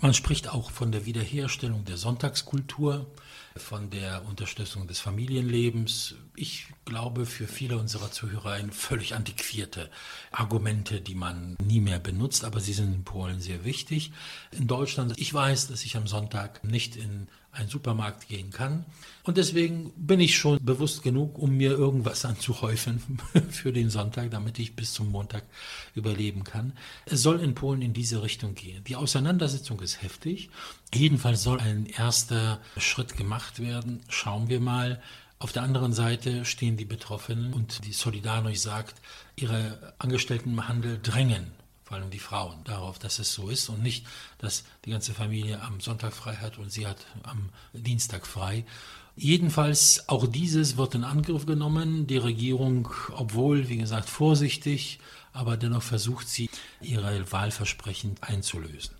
Man 0.00 0.14
spricht 0.14 0.48
auch 0.48 0.70
von 0.70 0.92
der 0.92 1.06
Wiederherstellung 1.06 1.84
der 1.84 1.96
Sonntagskultur. 1.96 3.06
Von 3.56 3.90
der 3.90 4.24
Unterstützung 4.26 4.86
des 4.86 5.00
Familienlebens. 5.00 6.14
Ich 6.36 6.66
glaube, 6.84 7.26
für 7.26 7.46
viele 7.46 7.78
unserer 7.78 8.10
Zuhörer 8.10 8.52
ein 8.52 8.70
völlig 8.70 9.14
antiquierte 9.14 9.90
Argumente, 10.30 11.00
die 11.00 11.14
man 11.14 11.56
nie 11.62 11.80
mehr 11.80 11.98
benutzt, 11.98 12.44
aber 12.44 12.60
sie 12.60 12.72
sind 12.72 12.94
in 12.94 13.04
Polen 13.04 13.40
sehr 13.40 13.64
wichtig. 13.64 14.12
In 14.50 14.66
Deutschland, 14.66 15.18
ich 15.18 15.32
weiß, 15.32 15.68
dass 15.68 15.84
ich 15.84 15.96
am 15.96 16.06
Sonntag 16.06 16.64
nicht 16.64 16.96
in 16.96 17.28
einen 17.52 17.68
Supermarkt 17.68 18.28
gehen 18.28 18.50
kann. 18.50 18.84
Und 19.24 19.36
deswegen 19.36 19.92
bin 19.94 20.20
ich 20.20 20.36
schon 20.36 20.58
bewusst 20.64 21.02
genug, 21.02 21.38
um 21.38 21.56
mir 21.56 21.72
irgendwas 21.72 22.24
anzuhäufen 22.24 23.20
für 23.50 23.72
den 23.72 23.90
Sonntag, 23.90 24.30
damit 24.30 24.58
ich 24.58 24.74
bis 24.74 24.94
zum 24.94 25.10
Montag 25.10 25.44
überleben 25.94 26.44
kann. 26.44 26.72
Es 27.04 27.22
soll 27.22 27.40
in 27.40 27.54
Polen 27.54 27.82
in 27.82 27.92
diese 27.92 28.22
Richtung 28.22 28.54
gehen. 28.54 28.82
Die 28.84 28.96
Auseinandersetzung 28.96 29.80
ist 29.80 30.02
heftig. 30.02 30.50
Jedenfalls 30.94 31.42
soll 31.42 31.60
ein 31.60 31.86
erster 31.86 32.60
Schritt 32.78 33.16
gemacht 33.16 33.60
werden. 33.60 34.00
Schauen 34.08 34.48
wir 34.48 34.60
mal. 34.60 35.00
Auf 35.38 35.52
der 35.52 35.62
anderen 35.62 35.92
Seite 35.92 36.44
stehen 36.44 36.76
die 36.76 36.84
Betroffenen 36.84 37.52
und 37.52 37.84
die 37.84 37.92
Solidarność 37.92 38.60
sagt, 38.60 39.00
ihre 39.36 39.94
Angestellten 39.98 40.50
im 40.50 40.68
Handel 40.68 41.00
drängen 41.02 41.61
vor 41.92 41.98
allem 41.98 42.10
die 42.10 42.18
Frauen, 42.18 42.64
darauf, 42.64 42.98
dass 42.98 43.18
es 43.18 43.34
so 43.34 43.50
ist 43.50 43.68
und 43.68 43.82
nicht, 43.82 44.06
dass 44.38 44.64
die 44.86 44.90
ganze 44.90 45.12
Familie 45.12 45.60
am 45.60 45.78
Sonntag 45.78 46.14
frei 46.14 46.36
hat 46.36 46.56
und 46.56 46.72
sie 46.72 46.86
hat 46.86 46.96
am 47.22 47.50
Dienstag 47.74 48.26
frei. 48.26 48.64
Jedenfalls 49.14 50.08
auch 50.08 50.26
dieses 50.26 50.78
wird 50.78 50.94
in 50.94 51.04
Angriff 51.04 51.44
genommen. 51.44 52.06
Die 52.06 52.16
Regierung, 52.16 52.88
obwohl, 53.14 53.68
wie 53.68 53.76
gesagt, 53.76 54.08
vorsichtig, 54.08 55.00
aber 55.34 55.58
dennoch 55.58 55.82
versucht 55.82 56.30
sie, 56.30 56.48
ihre 56.80 57.30
Wahlversprechen 57.30 58.14
einzulösen. 58.22 58.96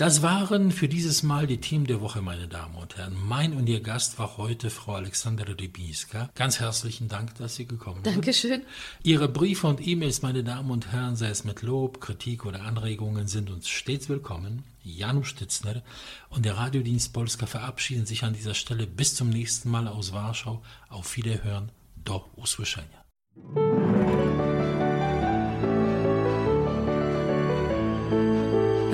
Das 0.00 0.22
waren 0.22 0.72
für 0.72 0.88
dieses 0.88 1.22
Mal 1.22 1.46
die 1.46 1.58
Themen 1.58 1.86
der 1.86 2.00
Woche, 2.00 2.22
meine 2.22 2.48
Damen 2.48 2.74
und 2.76 2.96
Herren. 2.96 3.14
Mein 3.28 3.52
und 3.52 3.68
Ihr 3.68 3.82
Gast 3.82 4.18
war 4.18 4.38
heute 4.38 4.70
Frau 4.70 4.94
Alexandra 4.94 5.44
Rybinska. 5.44 6.30
Ganz 6.34 6.58
herzlichen 6.58 7.08
Dank, 7.08 7.34
dass 7.34 7.56
Sie 7.56 7.66
gekommen 7.66 8.02
sind. 8.02 8.14
Dankeschön. 8.14 8.62
Ihre 9.02 9.28
Briefe 9.28 9.66
und 9.66 9.86
E-Mails, 9.86 10.22
meine 10.22 10.42
Damen 10.42 10.70
und 10.70 10.90
Herren, 10.90 11.16
sei 11.16 11.28
es 11.28 11.44
mit 11.44 11.60
Lob, 11.60 12.00
Kritik 12.00 12.46
oder 12.46 12.62
Anregungen, 12.62 13.28
sind 13.28 13.50
uns 13.50 13.68
stets 13.68 14.08
willkommen. 14.08 14.62
Janusz 14.82 15.26
Stitzner 15.26 15.82
und 16.30 16.46
der 16.46 16.56
Radiodienst 16.56 17.12
Polska 17.12 17.44
verabschieden 17.44 18.06
sich 18.06 18.24
an 18.24 18.32
dieser 18.32 18.54
Stelle 18.54 18.86
bis 18.86 19.14
zum 19.14 19.28
nächsten 19.28 19.68
Mal 19.68 19.86
aus 19.86 20.14
Warschau. 20.14 20.62
Auf 20.88 21.14
Wiederhören. 21.18 21.72
Do 22.02 22.24
usłyszenia. 22.36 23.99